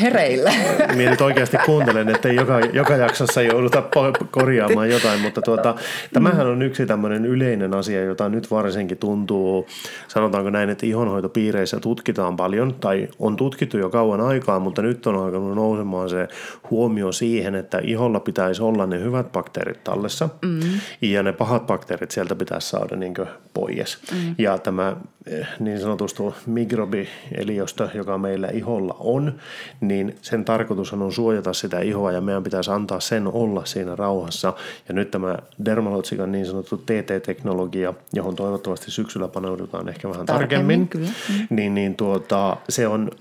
hereillä. 0.01 0.51
Minä 0.95 1.11
nyt 1.11 1.21
oikeasti 1.21 1.57
kuuntelen, 1.65 2.09
että 2.09 2.29
joka, 2.29 2.59
joka 2.59 2.95
jaksossa 2.95 3.41
jouduta 3.41 3.83
korjaamaan 4.31 4.89
jotain, 4.89 5.21
mutta 5.21 5.41
tuota, 5.41 5.75
tämähän 6.13 6.47
on 6.47 6.61
yksi 6.61 6.85
tämmöinen 6.85 7.25
yleinen 7.25 7.73
asia, 7.73 8.03
jota 8.03 8.29
nyt 8.29 8.51
varsinkin 8.51 8.97
tuntuu, 8.97 9.67
sanotaanko 10.07 10.49
näin, 10.49 10.69
että 10.69 10.85
ihonhoitopiireissä 10.85 11.79
tutkitaan 11.79 12.35
paljon, 12.35 12.75
tai 12.79 13.07
on 13.19 13.35
tutkittu 13.35 13.77
jo 13.77 13.89
kauan 13.89 14.21
aikaa, 14.21 14.59
mutta 14.59 14.81
nyt 14.81 15.07
on 15.07 15.15
alkanut 15.15 15.55
nousemaan 15.55 16.09
se 16.09 16.27
huomio 16.69 17.11
siihen, 17.11 17.55
että 17.55 17.79
iholla 17.83 18.19
pitäisi 18.19 18.61
olla 18.61 18.85
ne 18.85 18.99
hyvät 18.99 19.31
bakteerit 19.31 19.83
tallessa, 19.83 20.29
mm. 20.45 20.59
ja 21.01 21.23
ne 21.23 21.33
pahat 21.33 21.67
bakteerit 21.67 22.11
sieltä 22.11 22.35
pitäisi 22.35 22.69
saada 22.69 22.95
niin 22.95 23.13
pois. 23.53 23.97
Mm. 24.11 24.35
Ja 24.37 24.57
tämä 24.57 24.95
eh, 25.27 25.47
niin 25.59 25.79
sanotusti 25.79 26.23
mikrobieliöstö, 26.45 27.89
joka 27.93 28.17
meillä 28.17 28.47
iholla 28.47 28.95
on, 28.99 29.33
niin 29.81 30.15
sen 30.21 30.45
tarkoitus 30.45 30.93
on 30.93 31.11
suojata 31.11 31.53
sitä 31.53 31.79
ihoa 31.79 32.11
ja 32.11 32.21
meidän 32.21 32.43
pitäisi 32.43 32.71
antaa 32.71 32.99
sen 32.99 33.27
olla 33.27 33.65
siinä 33.65 33.95
rauhassa. 33.95 34.53
Ja 34.87 34.93
nyt 34.93 35.11
tämä 35.11 35.37
Dermalotsikan 35.65 36.31
niin 36.31 36.45
sanottu 36.45 36.77
TT-teknologia, 36.77 37.93
johon 38.13 38.35
toivottavasti 38.35 38.91
syksyllä 38.91 39.27
paneudutaan 39.27 39.89
ehkä 39.89 40.09
vähän 40.09 40.25
Tarkemmin, 40.25 40.87
tarkemmin, 40.87 41.15
kyllä. 41.27 41.45
niin, 41.49 41.75
niin 41.75 41.95
tuota, 41.95 42.57
se, 42.69 42.87
on, 42.87 43.11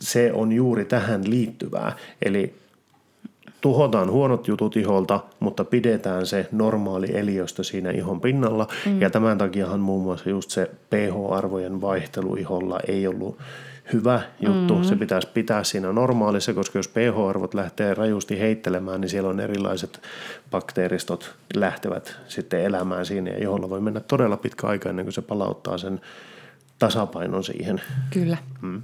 se 0.00 0.32
on 0.32 0.52
juuri 0.52 0.84
tähän 0.84 1.30
liittyvää. 1.30 1.92
Eli 2.22 2.63
tuhotaan 3.64 4.10
huonot 4.10 4.48
jutut 4.48 4.76
iholta, 4.76 5.20
mutta 5.40 5.64
pidetään 5.64 6.26
se 6.26 6.48
normaali 6.52 7.16
eliöstö 7.16 7.64
siinä 7.64 7.90
ihon 7.90 8.20
pinnalla. 8.20 8.66
Mm. 8.86 9.00
Ja 9.00 9.10
tämän 9.10 9.38
takiahan 9.38 9.80
muun 9.80 10.02
muassa 10.02 10.30
just 10.30 10.50
se 10.50 10.70
pH-arvojen 10.90 11.80
vaihtelu 11.80 12.34
iholla 12.34 12.80
ei 12.88 13.06
ollut 13.06 13.38
hyvä 13.92 14.20
juttu. 14.40 14.74
Mm. 14.74 14.84
Se 14.84 14.96
pitäisi 14.96 15.28
pitää 15.34 15.64
siinä 15.64 15.92
normaalissa, 15.92 16.54
koska 16.54 16.78
jos 16.78 16.88
pH-arvot 16.88 17.54
lähtee 17.54 17.94
rajusti 17.94 18.40
heittelemään, 18.40 19.00
niin 19.00 19.08
siellä 19.08 19.30
on 19.30 19.40
erilaiset 19.40 20.02
bakteeristot 20.50 21.34
lähtevät 21.54 22.16
sitten 22.28 22.60
elämään 22.60 23.06
siinä. 23.06 23.30
Ja 23.30 23.38
iholla 23.38 23.70
voi 23.70 23.80
mennä 23.80 24.00
todella 24.00 24.36
pitkä 24.36 24.66
aika 24.66 24.88
ennen 24.88 25.04
kuin 25.04 25.12
se 25.12 25.22
palauttaa 25.22 25.78
sen 25.78 26.00
tasapainon 26.78 27.44
siihen. 27.44 27.80
Kyllä. 28.10 28.36
Hmm. 28.60 28.82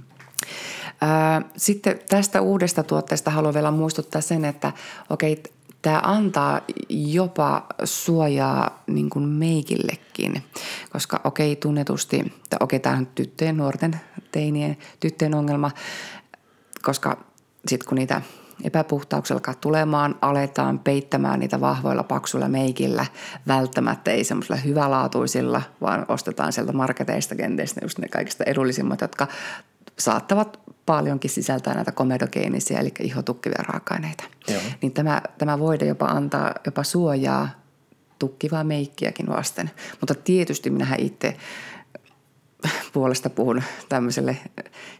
Sitten 1.57 1.99
tästä 2.09 2.41
uudesta 2.41 2.83
tuotteesta 2.83 3.31
haluan 3.31 3.53
vielä 3.53 3.71
muistuttaa 3.71 4.21
sen, 4.21 4.45
että 4.45 4.71
okei, 5.09 5.43
tämä 5.81 6.01
antaa 6.03 6.61
jopa 6.89 7.65
suojaa 7.83 8.83
niin 8.87 9.09
kuin 9.09 9.25
meikillekin, 9.25 10.43
koska 10.93 11.21
okei 11.23 11.55
tunnetusti, 11.55 12.33
okei 12.59 12.79
tämä 12.79 12.97
on 12.97 13.05
tyttöjen, 13.05 13.57
nuorten 13.57 13.99
teinien, 14.31 14.77
tyttöjen 14.99 15.35
ongelma, 15.35 15.71
koska 16.81 17.17
sitten 17.67 17.89
kun 17.89 17.97
niitä 17.97 18.21
epäpuhtauksia 18.63 19.35
alkaa 19.35 19.53
tulemaan, 19.53 20.15
aletaan 20.21 20.79
peittämään 20.79 21.39
niitä 21.39 21.61
vahvoilla 21.61 22.03
paksuilla 22.03 22.47
meikillä, 22.47 23.05
välttämättä 23.47 24.11
ei 24.11 24.23
semmoisilla 24.23 24.57
hyvälaatuisilla, 24.57 25.61
vaan 25.81 26.05
ostetaan 26.07 26.53
sieltä 26.53 26.73
marketeista 26.73 27.35
kenties 27.35 27.75
just 27.81 27.97
ne 27.97 28.07
kaikista 28.07 28.43
edullisimmat, 28.43 29.01
jotka 29.01 29.27
saattavat 29.99 30.59
paljonkin 30.85 31.29
sisältää 31.29 31.73
näitä 31.73 31.91
komedogeenisia, 31.91 32.79
eli 32.79 32.91
ihotukkivia 32.99 33.63
raaka-aineita. 33.67 34.23
Joo. 34.47 34.61
Niin 34.81 34.91
tämä, 34.91 35.21
tämä 35.37 35.59
voide 35.59 35.85
jopa 35.85 36.05
antaa 36.05 36.53
jopa 36.65 36.83
suojaa 36.83 37.49
tukkivaa 38.19 38.63
meikkiäkin 38.63 39.27
vasten. 39.27 39.71
Mutta 39.99 40.15
tietysti 40.15 40.69
minähän 40.69 40.99
itse 40.99 41.37
puolesta 42.93 43.29
puhun 43.29 43.63
tämmöiselle 43.89 44.37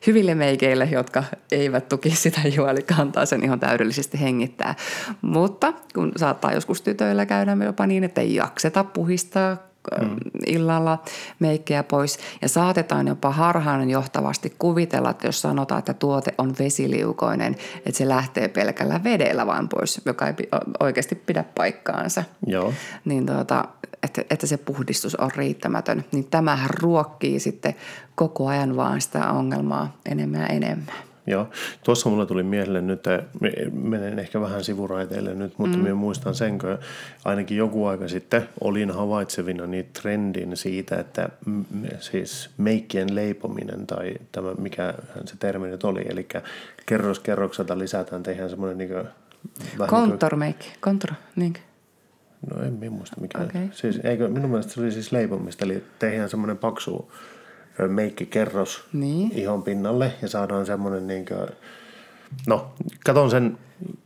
hyville 0.08 0.36
meikeille, 0.36 0.86
jotka 0.92 1.24
eivät 1.52 1.90
tuki 1.90 2.10
sitä 2.16 2.42
ihoa, 2.46 2.72
eli 2.72 2.82
kantaa 2.82 3.26
sen 3.26 3.44
ihan 3.44 3.60
täydellisesti 3.60 4.22
hengittää. 4.22 4.76
Mutta 5.22 5.74
kun 5.94 6.12
saattaa 6.18 6.54
joskus 6.54 6.82
tytöillä 6.82 7.26
käydä 7.26 7.58
jopa 7.66 7.88
niin, 7.88 8.04
että 8.04 8.22
ei 8.22 8.36
jakseta 8.36 8.84
puhistaa 8.84 9.71
mm. 10.02 10.16
illalla 10.46 11.04
meikkejä 11.40 11.84
pois. 11.84 12.20
Ja 12.42 12.50
saatetaan 12.50 13.08
jopa 13.08 13.32
harhaan 13.32 13.90
johtavasti 13.90 14.56
kuvitella, 14.60 15.10
että 15.10 15.28
jos 15.28 15.42
sanotaan, 15.42 15.80
että 15.80 15.94
tuote 15.94 16.34
on 16.38 16.56
vesiliukoinen, 16.60 17.56
että 17.76 17.98
se 17.98 18.08
lähtee 18.08 18.48
pelkällä 18.48 19.04
vedellä 19.04 19.48
vaan 19.48 19.70
pois, 19.70 20.02
joka 20.06 20.28
ei 20.28 20.34
oikeasti 20.80 21.16
pidä 21.16 21.44
paikkaansa. 21.56 22.24
Joo. 22.48 22.74
Niin 23.06 23.26
tuota, 23.26 23.66
että, 24.04 24.22
että 24.30 24.48
se 24.48 24.58
puhdistus 24.58 25.16
on 25.16 25.32
riittämätön. 25.36 26.06
Niin 26.12 26.28
tämähän 26.28 26.70
ruokkii 26.70 27.40
sitten 27.40 27.76
koko 28.16 28.48
ajan 28.48 28.76
vaan 28.76 29.02
sitä 29.02 29.32
ongelmaa 29.32 29.98
enemmän 30.06 30.42
ja 30.42 30.48
enemmän. 30.48 31.11
Joo, 31.32 31.48
tuossa 31.84 32.10
mulle 32.10 32.26
tuli 32.26 32.44
mieleen 32.44 32.88
nyt, 32.88 33.04
menen 33.72 34.20
ehkä 34.20 34.42
vähän 34.42 34.64
sivuraiteille 34.64 35.34
nyt, 35.34 35.54
mutta 35.58 35.78
mm. 35.78 35.84
minä 35.84 35.96
muistan 35.96 36.36
sen, 36.36 36.60
kun 36.60 36.78
ainakin 37.26 37.58
joku 37.58 37.86
aika 37.86 38.08
sitten 38.08 38.50
olin 38.62 38.92
havaitsevina 38.92 39.68
niitä 39.68 40.02
trendin 40.02 40.58
siitä, 40.58 41.00
että 41.00 41.30
siis 42.00 42.50
meikkien 42.58 43.16
leipominen 43.16 43.88
tai 43.88 44.14
tämä, 44.32 44.54
mikä 44.54 44.94
se 45.26 45.36
termi 45.40 45.68
nyt 45.68 45.84
oli, 45.84 46.06
eli 46.10 46.28
kerros 46.86 47.20
kerrokselta 47.20 47.80
lisätään, 47.80 48.24
tehdään 48.24 48.50
semmoinen 48.50 48.78
niin 48.78 48.90
kuin, 48.90 49.08
Contour 49.88 50.36
make, 50.36 50.66
contour, 50.82 51.14
niin 51.36 51.54
No 52.50 52.64
en 52.64 52.74
minä 52.74 52.92
muista 52.92 53.22
mikä. 53.22 53.40
Okay. 53.40 53.68
Siis, 53.72 54.00
eikö, 54.04 54.28
minun 54.28 54.50
mielestä 54.50 54.74
se 54.74 54.82
oli 54.82 54.92
siis 54.92 55.12
leipomista, 55.12 55.66
eli 55.66 55.84
tehdään 56.00 56.30
semmoinen 56.30 56.58
paksu 56.58 57.12
meikkikerros 57.88 58.84
niin. 58.94 59.32
ihon 59.36 59.64
pinnalle 59.64 60.14
ja 60.22 60.28
saadaan 60.28 60.66
semmoinen 60.66 61.08
niin 61.08 61.26
kuin, 61.26 61.48
no 62.48 62.74
katon 63.06 63.32
sen, 63.32 63.58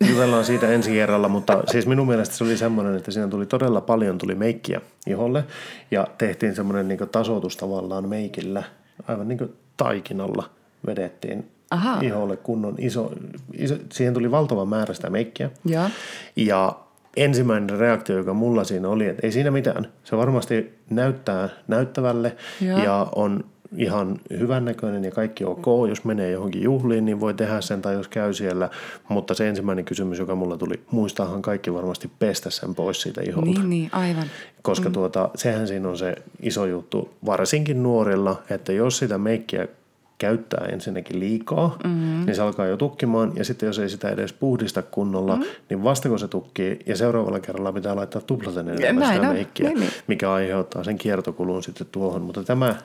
jutellaan 0.10 0.45
siitä 0.45 0.67
ensi 0.67 0.91
kerralla, 0.91 1.28
mutta 1.30 1.63
siis 1.71 1.88
minun 1.88 2.08
mielestä 2.08 2.36
se 2.36 2.43
oli 2.43 2.58
semmoinen, 2.58 2.95
että 2.95 3.12
siinä 3.12 3.28
tuli 3.28 3.45
todella 3.45 3.82
paljon 3.82 4.17
tuli 4.17 4.36
meikkiä 4.36 4.82
iholle 5.08 5.43
ja 5.91 6.08
tehtiin 6.17 6.56
semmoinen 6.56 6.88
niin 6.88 7.10
tasoitus 7.12 7.58
tavallaan 7.58 8.10
meikillä, 8.10 8.63
aivan 9.08 9.28
niin 9.28 9.38
kuin 9.38 9.54
taikinalla 9.78 10.49
vedettiin 10.86 11.51
Aha. 11.69 11.99
iholle 12.01 12.38
kunnon 12.38 12.75
iso, 12.78 13.12
iso, 13.54 13.75
siihen 13.91 14.13
tuli 14.13 14.32
valtava 14.32 14.65
määrä 14.65 14.93
sitä 14.93 15.10
meikkiä. 15.10 15.49
Ja, 15.65 15.89
ja 16.36 16.75
ensimmäinen 17.17 17.80
reaktio, 17.80 18.17
joka 18.17 18.34
mulla 18.34 18.63
siinä 18.63 18.89
oli, 18.89 19.08
että 19.08 19.28
ei 19.28 19.32
siinä 19.32 19.51
mitään. 19.51 19.88
Se 20.04 20.17
varmasti 20.17 20.80
näyttää 20.89 21.49
näyttävälle 21.67 22.36
ja, 22.62 22.84
ja 22.84 23.08
on 23.15 23.45
ihan 23.78 24.20
hyvännäköinen 24.30 25.04
ja 25.04 25.12
kaikki 25.12 25.46
ok. 25.46 25.66
Jos 25.90 26.04
menee 26.04 26.32
johonkin 26.32 26.64
juhliin, 26.64 27.06
niin 27.06 27.20
voi 27.20 27.34
tehdä 27.34 27.62
sen 27.62 27.82
tai 27.82 27.94
jos 27.94 28.08
käy 28.08 28.34
siellä. 28.34 28.70
Mutta 29.10 29.34
se 29.34 29.50
ensimmäinen 29.50 29.86
kysymys, 29.86 30.20
joka 30.20 30.36
mulla 30.36 30.58
tuli, 30.58 30.80
muistaahan 30.92 31.42
kaikki 31.42 31.74
varmasti 31.74 32.12
pestä 32.20 32.50
sen 32.50 32.76
pois 32.76 33.02
siitä 33.02 33.22
iholta. 33.22 33.46
Niin, 33.46 33.70
niin 33.70 33.90
aivan. 33.92 34.26
Koska 34.62 34.90
mm. 34.90 34.94
tuota, 34.94 35.30
sehän 35.36 35.68
siinä 35.68 35.90
on 35.90 35.98
se 35.98 36.16
iso 36.42 36.66
juttu, 36.66 37.10
varsinkin 37.26 37.84
nuorilla, 37.84 38.44
että 38.50 38.72
jos 38.72 38.98
sitä 38.98 39.18
meikkiä 39.18 39.68
käyttää 40.18 40.66
ensinnäkin 40.72 41.20
liikaa, 41.20 41.78
mm-hmm. 41.84 42.26
niin 42.26 42.36
se 42.36 42.42
alkaa 42.42 42.66
jo 42.66 42.78
tukkimaan. 42.78 43.32
Ja 43.36 43.46
sitten 43.46 43.68
jos 43.68 43.80
ei 43.80 43.90
sitä 43.90 44.10
edes 44.10 44.34
puhdista 44.34 44.82
kunnolla, 44.82 45.36
mm-hmm. 45.36 45.52
niin 45.70 45.84
vasta 45.84 46.10
kun 46.10 46.20
se 46.20 46.28
tukkii, 46.28 46.80
ja 46.86 46.98
seuraavalla 46.98 47.40
kerralla 47.40 47.72
pitää 47.72 47.96
laittaa 47.96 48.22
tuplaten 48.22 48.70
enemmän 48.70 49.14
sitä 49.14 49.34
meikkiä, 49.34 49.70
niin, 49.70 49.80
niin. 49.80 49.92
mikä 50.08 50.32
aiheuttaa 50.32 50.84
sen 50.84 50.98
kiertokulun 50.98 51.64
sitten 51.64 51.88
tuohon. 51.92 52.22
Mutta 52.22 52.44
tämä 52.44 52.76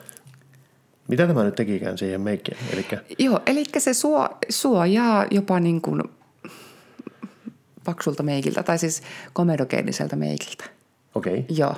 mitä 1.07 1.27
tämä 1.27 1.43
nyt 1.43 1.55
tekikään 1.55 1.97
siihen 1.97 2.21
meikkiin? 2.21 2.57
Elikkä... 2.73 2.97
Joo, 3.19 3.39
eli 3.45 3.63
se 3.77 3.93
suo, 3.93 4.29
suojaa 4.49 5.25
jopa 5.31 5.59
niin 5.59 5.81
kuin 5.81 6.03
paksulta 7.83 8.23
meikiltä, 8.23 8.63
tai 8.63 8.77
siis 8.77 9.01
komedogeeniseltä 9.33 10.15
meikiltä. 10.15 10.63
Okei. 11.15 11.39
Okay. 11.39 11.57
Joo. 11.57 11.75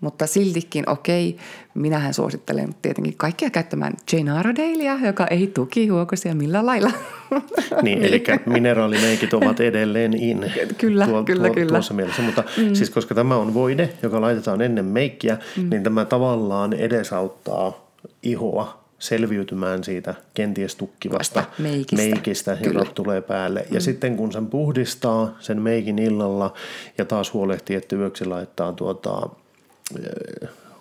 Mutta 0.00 0.26
siltikin 0.26 0.88
okei, 0.88 1.36
minähän 1.74 2.14
suosittelen 2.14 2.74
tietenkin 2.82 3.14
kaikkia 3.16 3.50
käyttämään 3.50 3.92
Jane 4.12 4.40
Iredalea, 4.40 4.98
joka 5.06 5.26
ei 5.26 5.46
tuki 5.46 5.88
huokosia 5.88 6.34
millään 6.34 6.66
lailla. 6.66 6.90
Niin, 7.82 8.02
eli 8.02 8.24
mineraalimeikit 8.46 9.34
ovat 9.34 9.60
edelleen 9.60 10.14
in. 10.14 10.52
Kyllä, 10.78 11.06
tuo, 11.06 11.24
kyllä, 11.24 11.46
tuo, 11.46 11.54
kyllä. 11.54 11.68
Tuossa 11.68 11.94
mielessä, 11.94 12.22
mutta 12.22 12.44
mm. 12.56 12.74
siis 12.74 12.90
koska 12.90 13.14
tämä 13.14 13.36
on 13.36 13.54
voide, 13.54 13.90
joka 14.02 14.20
laitetaan 14.20 14.62
ennen 14.62 14.84
meikkiä, 14.84 15.38
mm. 15.56 15.70
niin 15.70 15.82
tämä 15.82 16.04
tavallaan 16.04 16.72
edesauttaa 16.72 17.89
ihoa 18.22 18.80
selviytymään 18.98 19.84
siitä 19.84 20.14
kenties 20.34 20.76
tukkivasta 20.76 21.44
meikistä, 21.58 21.96
meikistä 21.96 22.58
joka 22.64 22.84
tulee 22.84 23.20
päälle. 23.20 23.66
Ja 23.70 23.80
mm. 23.80 23.80
sitten 23.80 24.16
kun 24.16 24.32
sen 24.32 24.46
puhdistaa 24.46 25.36
sen 25.40 25.62
meikin 25.62 25.98
illalla 25.98 26.54
ja 26.98 27.04
taas 27.04 27.32
huolehtii, 27.32 27.76
että 27.76 27.96
yöksi 27.96 28.24
laittaa 28.24 28.72
tuota, 28.72 29.28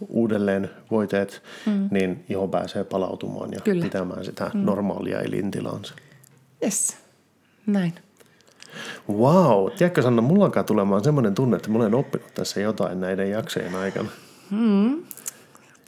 uudelleen 0.08 0.70
voiteet, 0.92 1.44
mm. 1.66 1.90
niin 1.92 2.26
iho 2.30 2.48
pääsee 2.48 2.84
palautumaan 2.84 3.54
ja 3.54 3.60
Kyllä. 3.60 3.84
pitämään 3.84 4.26
sitä 4.26 4.52
mm. 4.54 4.60
normaalia 4.66 5.20
elintilansa. 5.20 5.94
Yes, 6.64 6.98
näin. 7.66 7.94
Wow, 9.10 9.72
tiedätkö 9.78 10.02
Sanna, 10.02 10.22
mulla 10.22 10.46
alkaa 10.46 10.64
tulemaan 10.64 11.04
semmoinen 11.04 11.36
tunne, 11.36 11.58
että 11.58 11.70
mä 11.70 11.78
olen 11.78 11.96
oppinut 11.96 12.34
tässä 12.34 12.60
jotain 12.60 13.00
näiden 13.00 13.32
jaksojen 13.32 13.76
aikana. 13.76 14.10
Mm. 14.52 15.04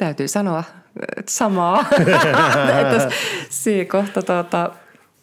Täytyy 0.05 0.27
sanoa 0.27 0.63
että 1.17 1.31
samaa. 1.31 1.85
että 2.81 3.11
siinä 3.49 3.85
kohta 3.85 4.21
tuota, 4.21 4.71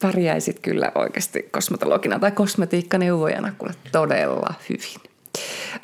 pärjäisit 0.03 0.61
kyllä 0.61 0.93
oikeasti 0.95 1.43
kosmetologina 1.43 2.19
tai 2.19 2.31
kosmetiikkaneuvojana 2.31 3.53
kuule 3.59 3.75
todella 3.93 4.55
hyvin. 4.69 5.01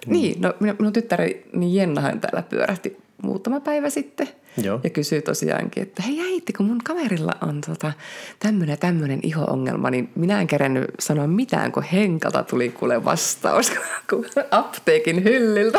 Mm. 0.06 0.12
Niin, 0.12 0.40
no 0.40 0.54
minun 0.60 0.92
tyttäri 0.92 1.46
niin 1.52 1.74
Jennahan 1.74 2.20
täällä 2.20 2.42
pyörähti 2.42 2.96
muutama 3.22 3.60
päivä 3.60 3.90
sitten– 3.90 4.28
Joo. 4.62 4.80
Ja 4.84 4.90
kysyy 4.90 5.22
tosiaankin, 5.22 5.82
että 5.82 6.02
hei 6.02 6.20
äiti, 6.20 6.52
kun 6.52 6.66
mun 6.66 6.80
kaverilla 6.84 7.32
on 7.40 7.60
tota, 7.60 7.92
tämmöinen 8.38 8.78
tämmöinen 8.78 9.20
iho-ongelma, 9.22 9.90
niin 9.90 10.10
minä 10.14 10.40
en 10.40 10.46
kerännyt 10.46 10.84
sanoa 10.98 11.26
mitään, 11.26 11.72
kun 11.72 11.82
Henkalta 11.82 12.42
tuli 12.42 12.68
kuule 12.68 13.04
vastaus 13.04 13.72
apteekin 14.50 15.24
hyllyltä. 15.24 15.78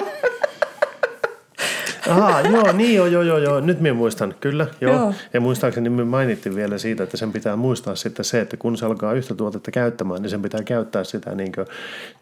Aha, 2.09 2.41
joo, 2.41 2.71
niin 2.71 2.95
joo, 2.95 3.05
joo, 3.05 3.21
joo, 3.21 3.37
joo. 3.37 3.59
Nyt 3.59 3.81
minä 3.81 3.93
muistan, 3.93 4.35
kyllä, 4.39 4.67
joo. 4.81 4.93
joo. 4.93 5.13
Ja 5.33 5.41
muistaakseni 5.41 5.89
me 5.89 6.03
mainittiin 6.03 6.55
vielä 6.55 6.77
siitä, 6.77 7.03
että 7.03 7.17
sen 7.17 7.31
pitää 7.31 7.55
muistaa 7.55 7.95
sitten 7.95 8.25
se, 8.25 8.41
että 8.41 8.57
kun 8.57 8.77
se 8.77 8.85
alkaa 8.85 9.13
yhtä 9.13 9.35
tuotetta 9.35 9.71
käyttämään, 9.71 10.21
niin 10.21 10.29
sen 10.29 10.41
pitää 10.41 10.63
käyttää 10.63 11.03
sitä 11.03 11.35
niin 11.35 11.51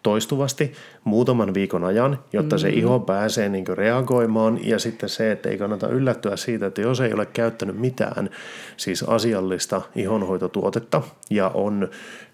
toistuvasti 0.04 0.74
muutaman 1.04 1.54
viikon 1.54 1.84
ajan, 1.84 2.20
jotta 2.34 2.56
mm. 2.56 2.60
se 2.60 2.70
iho 2.70 3.00
pääsee 3.00 3.50
niin 3.50 3.66
reagoimaan. 3.68 4.60
Ja 4.64 4.80
sitten 4.80 5.10
se, 5.10 5.32
että 5.32 5.50
ei 5.50 5.58
kannata 5.58 5.88
yllättyä 5.88 6.36
siitä, 6.36 6.66
että 6.66 6.82
jos 6.82 7.02
ei 7.02 7.14
ole 7.14 7.26
käyttänyt 7.26 7.78
mitään 7.78 8.30
siis 8.78 9.04
asiallista 9.04 9.82
ihonhoitotuotetta 9.96 11.02
ja 11.30 11.52
on 11.54 11.90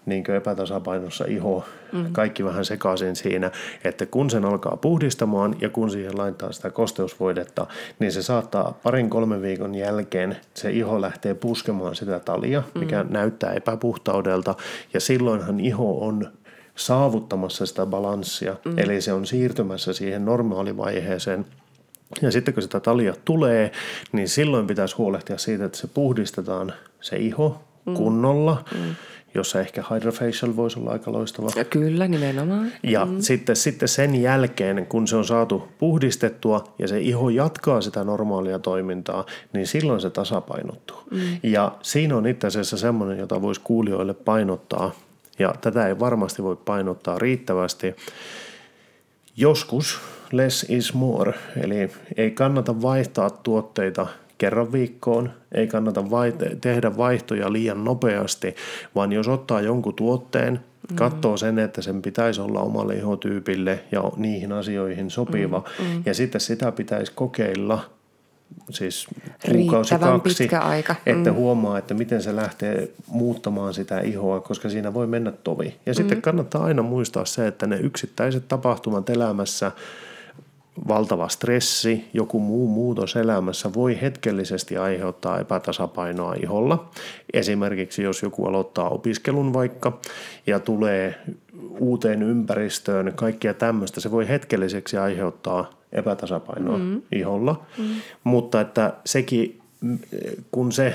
niin 0.06 0.30
epätasapainossa 0.30 1.24
iho, 1.28 1.64
mm. 1.92 2.12
kaikki 2.12 2.44
vähän 2.44 2.64
sekaisin 2.64 3.16
siinä, 3.16 3.50
että 3.84 4.06
kun 4.06 4.30
sen 4.30 4.44
alkaa 4.44 4.76
puhdistamaan 4.76 5.56
ja 5.60 5.68
kun 5.68 5.90
siihen 5.90 6.18
laittaa 6.18 6.52
sitä 6.52 6.70
kosteusvoidetta, 6.70 7.66
niin 7.98 8.12
se 8.12 8.22
saattaa 8.22 8.78
parin 8.82 9.10
kolmen 9.10 9.42
viikon 9.42 9.74
jälkeen 9.74 10.36
se 10.54 10.70
iho 10.70 11.00
lähtee 11.00 11.34
puskemaan 11.34 11.94
sitä 11.94 12.20
talia, 12.20 12.62
mikä 12.74 13.02
mm. 13.02 13.12
näyttää 13.12 13.52
epäpuhtaudelta 13.52 14.54
ja 14.94 15.00
silloinhan 15.00 15.60
iho 15.60 16.06
on 16.06 16.28
saavuttamassa 16.76 17.66
sitä 17.66 17.86
balanssia, 17.86 18.56
mm. 18.64 18.78
eli 18.78 19.00
se 19.00 19.12
on 19.12 19.26
siirtymässä 19.26 19.92
siihen 19.92 20.24
normaalivaiheeseen, 20.24 21.46
ja 22.22 22.30
sitten 22.30 22.54
kun 22.54 22.62
sitä 22.62 22.80
talia 22.80 23.14
tulee, 23.24 23.72
niin 24.12 24.28
silloin 24.28 24.66
pitäisi 24.66 24.96
huolehtia 24.96 25.38
siitä, 25.38 25.64
että 25.64 25.78
se 25.78 25.86
puhdistetaan 25.86 26.72
se 27.00 27.16
iho 27.16 27.62
mm. 27.86 27.94
kunnolla. 27.94 28.64
Mm 28.74 28.94
jossa 29.34 29.60
ehkä 29.60 29.84
hydrofacial 29.90 30.56
voisi 30.56 30.78
olla 30.78 30.90
aika 30.90 31.12
loistava. 31.12 31.50
Ja 31.56 31.64
kyllä, 31.64 32.08
nimenomaan. 32.08 32.72
Ja 32.82 33.06
mm. 33.06 33.20
sitten, 33.20 33.56
sitten 33.56 33.88
sen 33.88 34.22
jälkeen, 34.22 34.86
kun 34.86 35.08
se 35.08 35.16
on 35.16 35.24
saatu 35.24 35.68
puhdistettua 35.78 36.64
ja 36.78 36.88
se 36.88 37.00
iho 37.00 37.30
jatkaa 37.30 37.80
sitä 37.80 38.04
normaalia 38.04 38.58
toimintaa, 38.58 39.26
niin 39.52 39.66
silloin 39.66 40.00
se 40.00 40.10
tasapainottuu. 40.10 40.96
Mm. 41.10 41.20
Ja 41.42 41.72
siinä 41.82 42.16
on 42.16 42.26
itse 42.26 42.46
asiassa 42.46 42.76
semmoinen, 42.76 43.18
jota 43.18 43.42
voisi 43.42 43.60
kuulijoille 43.64 44.14
painottaa, 44.14 44.92
ja 45.38 45.54
tätä 45.60 45.86
ei 45.86 45.98
varmasti 45.98 46.42
voi 46.42 46.56
painottaa 46.56 47.18
riittävästi. 47.18 47.94
Joskus 49.36 50.00
less 50.32 50.66
is 50.68 50.94
more, 50.94 51.34
eli 51.62 51.90
ei 52.16 52.30
kannata 52.30 52.82
vaihtaa 52.82 53.30
tuotteita 53.30 54.06
kerran 54.40 54.72
viikkoon. 54.72 55.30
Ei 55.52 55.66
kannata 55.66 56.10
vai- 56.10 56.34
tehdä 56.60 56.96
vaihtoja 56.96 57.52
liian 57.52 57.84
nopeasti, 57.84 58.54
vaan 58.94 59.12
jos 59.12 59.28
ottaa 59.28 59.60
jonkun 59.60 59.94
tuotteen, 59.94 60.60
mm. 60.90 60.96
katsoo 60.96 61.36
sen, 61.36 61.58
että 61.58 61.82
sen 61.82 62.02
pitäisi 62.02 62.40
olla 62.40 62.60
omalle 62.60 62.94
ihotyypille 62.94 63.80
ja 63.92 64.02
kuukausikaksi 64.16 64.52
asioihin 64.52 65.10
sopiva. 65.10 65.62
Mm. 65.78 65.84
Mm. 65.84 66.02
Ja 66.06 66.14
sitten 66.14 66.40
sitä 66.40 66.72
pitäisi 66.72 67.12
kokeilla 67.14 67.90
siis 68.70 69.06
kuukausi 69.52 69.94
kaksi, 69.98 70.34
pitkä 70.38 70.60
aika. 70.60 70.94
että 71.06 71.30
mm. 71.30 71.36
huomaa, 71.36 71.78
että 71.78 71.94
miten 71.94 72.22
se 72.22 72.36
lähtee 72.36 72.88
muuttamaan 73.06 73.74
sitä 73.74 74.00
ihoa, 74.00 74.40
koska 74.40 74.68
siinä 74.68 74.94
voi 74.94 75.06
mennä 75.06 75.32
tovi. 75.32 75.76
Ja 75.86 75.92
mm. 75.92 75.96
sitten 75.96 76.22
kannattaa 76.22 76.64
aina 76.64 76.82
muistaa 76.82 77.24
se, 77.24 77.46
että 77.46 77.66
ne 77.66 77.76
yksittäiset 77.76 78.48
tapahtumat 78.48 79.10
elämässä– 79.10 79.72
valtava 80.88 81.28
stressi, 81.28 82.04
joku 82.14 82.40
muu 82.40 82.68
muutos 82.68 83.16
elämässä 83.16 83.74
voi 83.74 84.00
hetkellisesti 84.00 84.76
aiheuttaa 84.76 85.40
epätasapainoa 85.40 86.34
iholla. 86.34 86.90
Esimerkiksi 87.32 88.02
jos 88.02 88.22
joku 88.22 88.46
aloittaa 88.46 88.88
opiskelun 88.88 89.52
vaikka 89.52 90.00
ja 90.46 90.60
tulee 90.60 91.14
uuteen 91.78 92.22
ympäristöön, 92.22 93.12
kaikkia 93.14 93.54
tämmöistä, 93.54 94.00
se 94.00 94.10
voi 94.10 94.28
hetkelliseksi 94.28 94.96
aiheuttaa 94.96 95.70
epätasapainoa 95.92 96.78
mm. 96.78 97.02
iholla. 97.12 97.66
Mm. 97.78 97.84
Mutta 98.24 98.60
että 98.60 98.92
sekin, 99.06 99.60
kun 100.52 100.72
se 100.72 100.94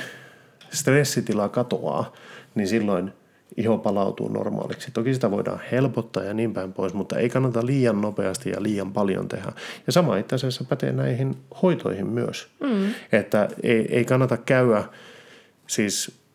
stressitila 0.69 1.49
katoaa, 1.49 2.13
niin 2.55 2.67
silloin– 2.67 3.11
iho 3.57 3.77
palautuu 3.77 4.27
normaaliksi. 4.27 4.91
Toki 4.91 5.13
sitä 5.13 5.31
voidaan 5.31 5.59
helpottaa 5.71 6.23
ja 6.23 6.33
niin 6.33 6.53
päin 6.53 6.73
pois, 6.73 6.93
mutta 6.93 7.17
ei 7.17 7.29
kannata 7.29 7.65
liian 7.65 8.01
nopeasti 8.01 8.49
ja 8.49 8.63
liian 8.63 8.93
paljon 8.93 9.27
tehdä. 9.27 9.51
Ja 9.87 9.93
sama 9.93 10.17
itse 10.17 10.35
asiassa 10.35 10.63
pätee 10.63 10.91
näihin 10.91 11.37
hoitoihin 11.61 12.07
myös. 12.07 12.47
Mm. 12.59 12.93
Että 13.11 13.49
ei, 13.63 13.95
ei 13.95 14.05
kannata 14.05 14.37
käydä, 14.37 14.83
siis 15.67 16.25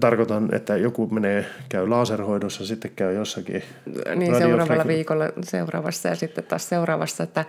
tarkoitan, 0.00 0.54
että 0.54 0.76
joku 0.76 1.06
menee, 1.06 1.46
käy 1.68 1.88
laserhoidossa, 1.88 2.66
sitten 2.66 2.90
käy 2.96 3.14
jossakin 3.14 3.62
Niin 4.14 4.38
seuraavalla 4.38 4.86
viikolla 4.86 5.24
seuraavassa 5.44 6.08
ja 6.08 6.16
sitten 6.16 6.44
taas 6.44 6.68
seuraavassa, 6.68 7.24
että, 7.24 7.44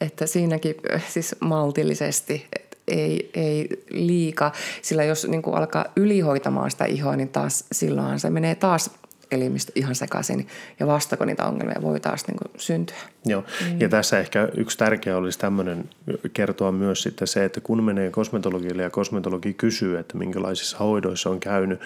että 0.00 0.26
siinäkin 0.26 0.74
siis 1.08 1.36
maltillisesti, 1.40 2.46
ei, 2.88 3.30
ei 3.34 3.68
liika, 3.90 4.52
sillä 4.82 5.04
jos 5.04 5.28
niin 5.28 5.42
kuin 5.42 5.56
alkaa 5.56 5.84
ylihoitamaan 5.96 6.70
sitä 6.70 6.84
ihoa, 6.84 7.16
niin 7.16 7.28
taas 7.28 7.64
silloinhan 7.72 8.20
se 8.20 8.30
menee 8.30 8.54
taas 8.54 8.90
elimistö 9.34 9.72
ihan 9.74 9.94
sekaisin 9.94 10.46
ja 10.80 10.86
vastako 10.86 11.24
niitä 11.24 11.44
ongelmia 11.44 11.82
voi 11.82 12.00
taas 12.00 12.26
niin 12.26 12.36
kuin 12.36 12.50
syntyä. 12.56 12.96
Joo, 13.26 13.40
mm. 13.40 13.80
ja 13.80 13.88
tässä 13.88 14.18
ehkä 14.18 14.48
yksi 14.56 14.78
tärkeä 14.78 15.16
olisi 15.16 15.38
tämmöinen 15.38 15.84
kertoa 16.32 16.72
myös 16.72 17.02
sitten 17.02 17.28
se, 17.28 17.44
että 17.44 17.60
kun 17.60 17.82
menee 17.82 18.10
kosmetologille 18.10 18.82
ja 18.82 18.90
kosmetologi 18.90 19.54
kysyy, 19.54 19.98
että 19.98 20.18
minkälaisissa 20.18 20.78
hoidoissa 20.78 21.30
on 21.30 21.40
käynyt, 21.40 21.80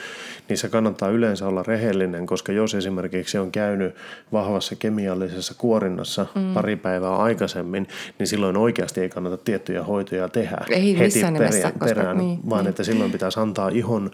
niin 0.48 0.58
se 0.58 0.68
kannattaa 0.68 1.08
yleensä 1.08 1.46
olla 1.46 1.62
rehellinen, 1.62 2.26
koska 2.26 2.52
jos 2.52 2.74
esimerkiksi 2.74 3.38
on 3.38 3.52
käynyt 3.52 3.94
vahvassa 4.32 4.76
kemiallisessa 4.76 5.54
kuorinnassa 5.58 6.26
mm. 6.34 6.54
pari 6.54 6.76
päivää 6.76 7.16
aikaisemmin, 7.16 7.88
niin 8.18 8.26
silloin 8.26 8.56
oikeasti 8.56 9.00
ei 9.00 9.08
kannata 9.08 9.37
tiettyjä 9.37 9.82
hoitoja 9.82 10.28
tehdä 10.28 10.56
ei 10.70 10.98
heti 10.98 11.14
perään, 11.14 11.34
nimessä, 11.34 11.70
koska, 11.70 11.84
perään 11.84 12.18
niin, 12.18 12.40
vaan 12.50 12.64
niin. 12.64 12.70
että 12.70 12.84
silloin 12.84 13.12
pitäisi 13.12 13.40
antaa 13.40 13.68
ihon 13.68 14.11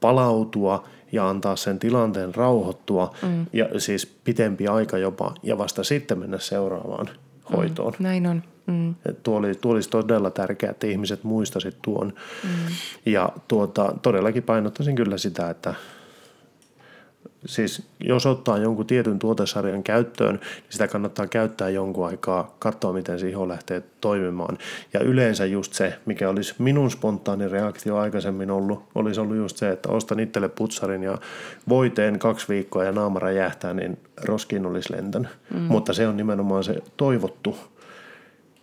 palautua– 0.00 0.84
ja 1.12 1.28
antaa 1.28 1.56
sen 1.56 1.78
tilanteen 1.78 2.34
rauhoittua 2.34 3.14
mm. 3.22 3.46
ja 3.52 3.80
siis 3.80 4.06
pitempi 4.06 4.68
aika 4.68 4.98
jopa 4.98 5.34
ja 5.42 5.58
vasta 5.58 5.84
sitten 5.84 6.18
mennä 6.18 6.38
seuraavaan 6.38 7.06
mm. 7.06 7.56
hoitoon. 7.56 7.92
Mm, 7.98 8.02
näin 8.02 8.26
on. 8.26 8.42
Mm. 8.66 8.94
tuo, 9.22 9.38
oli, 9.38 9.54
tuo 9.54 9.72
olisi 9.72 9.90
todella 9.90 10.30
tärkeää, 10.30 10.70
että 10.70 10.86
ihmiset 10.86 11.24
muistaisivat 11.24 11.82
tuon. 11.82 12.12
Mm. 12.44 12.50
Ja 13.06 13.32
tuota, 13.48 13.94
todellakin 14.02 14.42
painottaisin 14.42 14.96
kyllä 14.96 15.18
sitä, 15.18 15.50
että 15.50 15.74
siis 17.46 17.82
jos 18.00 18.26
ottaa 18.26 18.58
jonkun 18.58 18.86
tietyn 18.86 19.18
tuotesarjan 19.18 19.82
käyttöön, 19.82 20.34
niin 20.34 20.64
sitä 20.68 20.88
kannattaa 20.88 21.26
käyttää 21.26 21.68
jonkun 21.68 22.06
aikaa, 22.06 22.56
katsoa 22.58 22.92
miten 22.92 23.18
se 23.18 23.28
iho 23.28 23.48
lähtee 23.48 23.82
toimimaan. 24.00 24.58
Ja 24.92 25.00
yleensä 25.00 25.46
just 25.46 25.72
se, 25.72 25.94
mikä 26.06 26.28
olisi 26.28 26.54
minun 26.58 26.90
spontaani 26.90 27.48
reaktio 27.48 27.96
aikaisemmin 27.96 28.50
ollut, 28.50 28.82
olisi 28.94 29.20
ollut 29.20 29.36
just 29.36 29.56
se, 29.56 29.70
että 29.70 29.88
ostan 29.88 30.20
itselle 30.20 30.48
putsarin 30.48 31.02
ja 31.02 31.18
voiteen 31.68 32.18
kaksi 32.18 32.48
viikkoa 32.48 32.84
ja 32.84 32.92
naama 32.92 33.18
räjähtää, 33.18 33.74
niin 33.74 33.98
roskiin 34.24 34.66
olisi 34.66 34.92
lentänyt. 34.92 35.30
Mm. 35.54 35.60
Mutta 35.60 35.92
se 35.92 36.08
on 36.08 36.16
nimenomaan 36.16 36.64
se 36.64 36.82
toivottu 36.96 37.56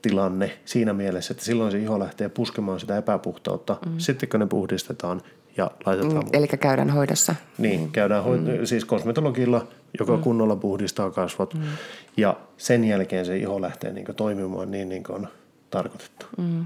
tilanne 0.01 0.57
siinä 0.65 0.93
mielessä, 0.93 1.31
että 1.31 1.43
silloin 1.43 1.71
se 1.71 1.79
iho 1.79 1.99
lähtee 1.99 2.29
puskemaan 2.29 2.79
sitä 2.79 2.97
epäpuhtautta. 2.97 3.77
Mm. 3.85 3.91
Sitten 3.97 4.29
kun 4.29 4.39
ne 4.39 4.45
puhdistetaan, 4.45 5.21
ja 5.57 5.71
laitetaan... 5.85 6.25
Mm, 6.25 6.29
eli 6.33 6.47
käydään 6.47 6.89
hoidossa. 6.89 7.35
Niin, 7.57 7.91
käydään 7.91 8.23
hoid- 8.23 8.59
mm. 8.59 8.65
siis 8.65 8.85
kosmetologilla, 8.85 9.67
joka 9.99 10.17
mm. 10.17 10.23
kunnolla 10.23 10.55
puhdistaa 10.55 11.11
kasvot. 11.11 11.53
Mm. 11.53 11.61
Ja 12.17 12.35
sen 12.57 12.83
jälkeen 12.83 13.25
se 13.25 13.37
iho 13.37 13.61
lähtee 13.61 13.93
niin 13.93 14.05
toimimaan 14.15 14.71
niin, 14.71 14.89
niin 14.89 15.03
kuin 15.03 15.15
on 15.15 15.27
tarkoitettu. 15.69 16.25
Mm. 16.37 16.65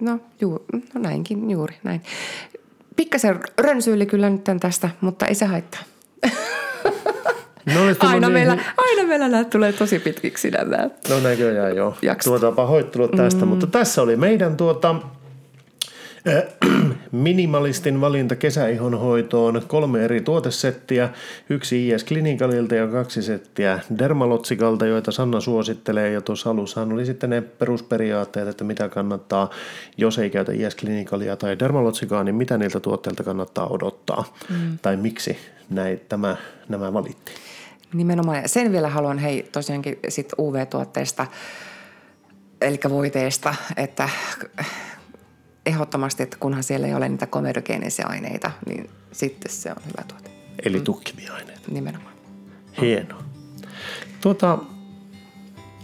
No, 0.00 0.18
juu, 0.40 0.64
no 0.72 1.00
näinkin, 1.00 1.50
juuri 1.50 1.76
näin. 1.82 2.02
Pikkasen 2.96 3.40
rönsyili 3.58 4.06
kyllä 4.06 4.30
nyt 4.30 4.44
tästä, 4.60 4.90
mutta 5.00 5.26
ei 5.26 5.34
se 5.34 5.44
haittaa. 5.44 5.80
No, 7.66 7.80
aina, 7.98 8.28
niin... 8.28 8.32
meillä, 8.32 8.58
aina 8.76 9.08
meillä 9.08 9.28
nämä 9.28 9.44
tulee 9.44 9.72
tosi 9.72 9.98
pitkiksi 9.98 10.50
nämä 10.50 10.90
No 11.08 11.20
näköjään 11.20 11.76
joo. 11.76 11.96
Tuota, 12.24 12.52
pahoittelut 12.52 13.10
tästä, 13.10 13.44
mm. 13.44 13.48
mutta 13.48 13.66
tässä 13.66 14.02
oli 14.02 14.16
meidän 14.16 14.56
tuota, 14.56 14.94
minimalistin 17.14 18.00
valinta 18.00 18.36
kesäihon 18.36 18.98
hoitoon, 18.98 19.62
kolme 19.66 20.04
eri 20.04 20.20
tuotesettiä, 20.20 21.08
yksi 21.50 21.88
IS 21.88 22.04
Clinicalilta 22.04 22.74
ja 22.74 22.86
kaksi 22.86 23.22
settiä 23.22 23.80
Dermalotsikalta, 23.98 24.86
joita 24.86 25.12
Sanna 25.12 25.40
suosittelee. 25.40 26.10
Ja 26.10 26.20
tuossa 26.20 26.50
alussahan 26.50 26.92
oli 26.92 27.06
sitten 27.06 27.30
ne 27.30 27.40
perusperiaatteet, 27.40 28.48
että 28.48 28.64
mitä 28.64 28.88
kannattaa, 28.88 29.50
jos 29.96 30.18
ei 30.18 30.30
käytä 30.30 30.52
IS 30.52 30.76
Clinicalia 30.76 31.36
tai 31.36 31.58
Dermalotsikaa, 31.58 32.24
niin 32.24 32.34
mitä 32.34 32.58
niiltä 32.58 32.80
tuotteilta 32.80 33.22
kannattaa 33.22 33.66
odottaa. 33.66 34.34
Mm. 34.50 34.78
Tai 34.82 34.96
miksi 34.96 35.36
näin, 35.70 36.00
tämä, 36.08 36.36
nämä 36.68 36.92
valittiin. 36.92 37.36
Nimenomaan. 37.92 38.42
Ja 38.42 38.48
sen 38.48 38.72
vielä 38.72 38.88
haluan 38.88 39.18
hei 39.18 39.48
tosiaankin 39.52 39.98
sit 40.08 40.32
UV-tuotteista, 40.38 41.26
eli 42.60 42.78
voiteista, 42.88 43.54
että 43.76 44.08
ehdottomasti, 45.66 46.22
että 46.22 46.36
kunhan 46.40 46.62
siellä 46.62 46.86
ei 46.86 46.94
ole 46.94 47.08
niitä 47.08 47.26
komedogeenisia 47.26 48.06
aineita, 48.06 48.50
niin 48.66 48.90
sitten 49.12 49.52
se 49.52 49.70
on 49.70 49.82
hyvä 49.86 50.04
tuote. 50.08 50.30
Eli 50.64 50.78
mm. 50.78 50.84
tukkimiaineet. 50.84 51.68
Nimenomaan. 51.70 52.14
Hienoa. 52.80 53.22
Tuota, 54.20 54.58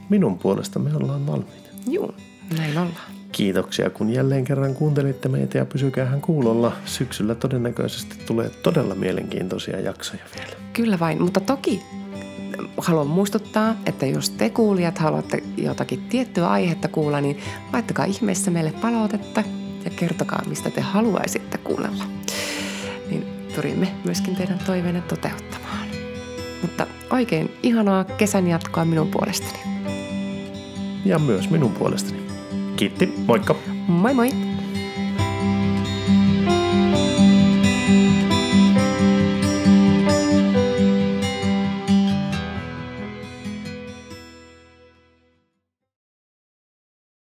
minun 0.09 0.39
puolesta 0.39 0.79
me 0.79 0.97
ollaan 0.97 1.27
valmiita. 1.27 1.69
Joo, 1.87 2.15
näin 2.59 2.79
ollaan. 2.79 3.13
Kiitoksia, 3.33 3.91
kun 3.91 4.11
jälleen 4.11 4.45
kerran 4.45 4.75
kuuntelitte 4.75 5.29
meitä 5.29 5.59
ja 5.59 5.65
pysykäähän 5.65 6.21
kuulolla. 6.21 6.73
Syksyllä 6.85 7.35
todennäköisesti 7.35 8.17
tulee 8.27 8.51
todella 8.51 8.95
mielenkiintoisia 8.95 9.81
jaksoja 9.81 10.23
vielä. 10.37 10.53
Kyllä 10.73 10.99
vain, 10.99 11.23
mutta 11.23 11.41
toki 11.41 11.83
haluan 12.77 13.07
muistuttaa, 13.07 13.77
että 13.87 14.07
jos 14.07 14.31
te 14.31 14.51
kuulijat 14.51 14.99
haluatte 14.99 15.43
jotakin 15.57 16.03
tiettyä 16.03 16.51
aihetta 16.51 16.89
kuulla, 16.89 17.21
niin 17.21 17.39
laittakaa 17.73 18.05
ihmeessä 18.05 18.51
meille 18.51 18.73
palautetta 18.73 19.45
ja 19.85 19.91
kertokaa, 19.91 20.43
mistä 20.47 20.71
te 20.71 20.81
haluaisitte 20.81 21.59
kuunnella. 21.59 22.05
Niin 23.11 23.27
pyrimme 23.55 23.89
myöskin 24.05 24.37
teidän 24.37 24.59
toiveenne 24.67 25.01
toteuttamaan. 25.01 25.87
Mutta 26.63 26.87
oikein 27.11 27.57
ihanaa 27.63 28.05
kesän 28.05 28.47
jatkoa 28.47 28.85
minun 28.85 29.09
puolestani. 29.09 29.59
Ja 31.05 31.19
myös 31.19 31.51
minun 31.51 31.73
puolestani. 31.73 32.21
Kiitti, 32.77 33.15
moikka! 33.27 33.55
Moi 33.89 34.15
moi! 34.15 34.50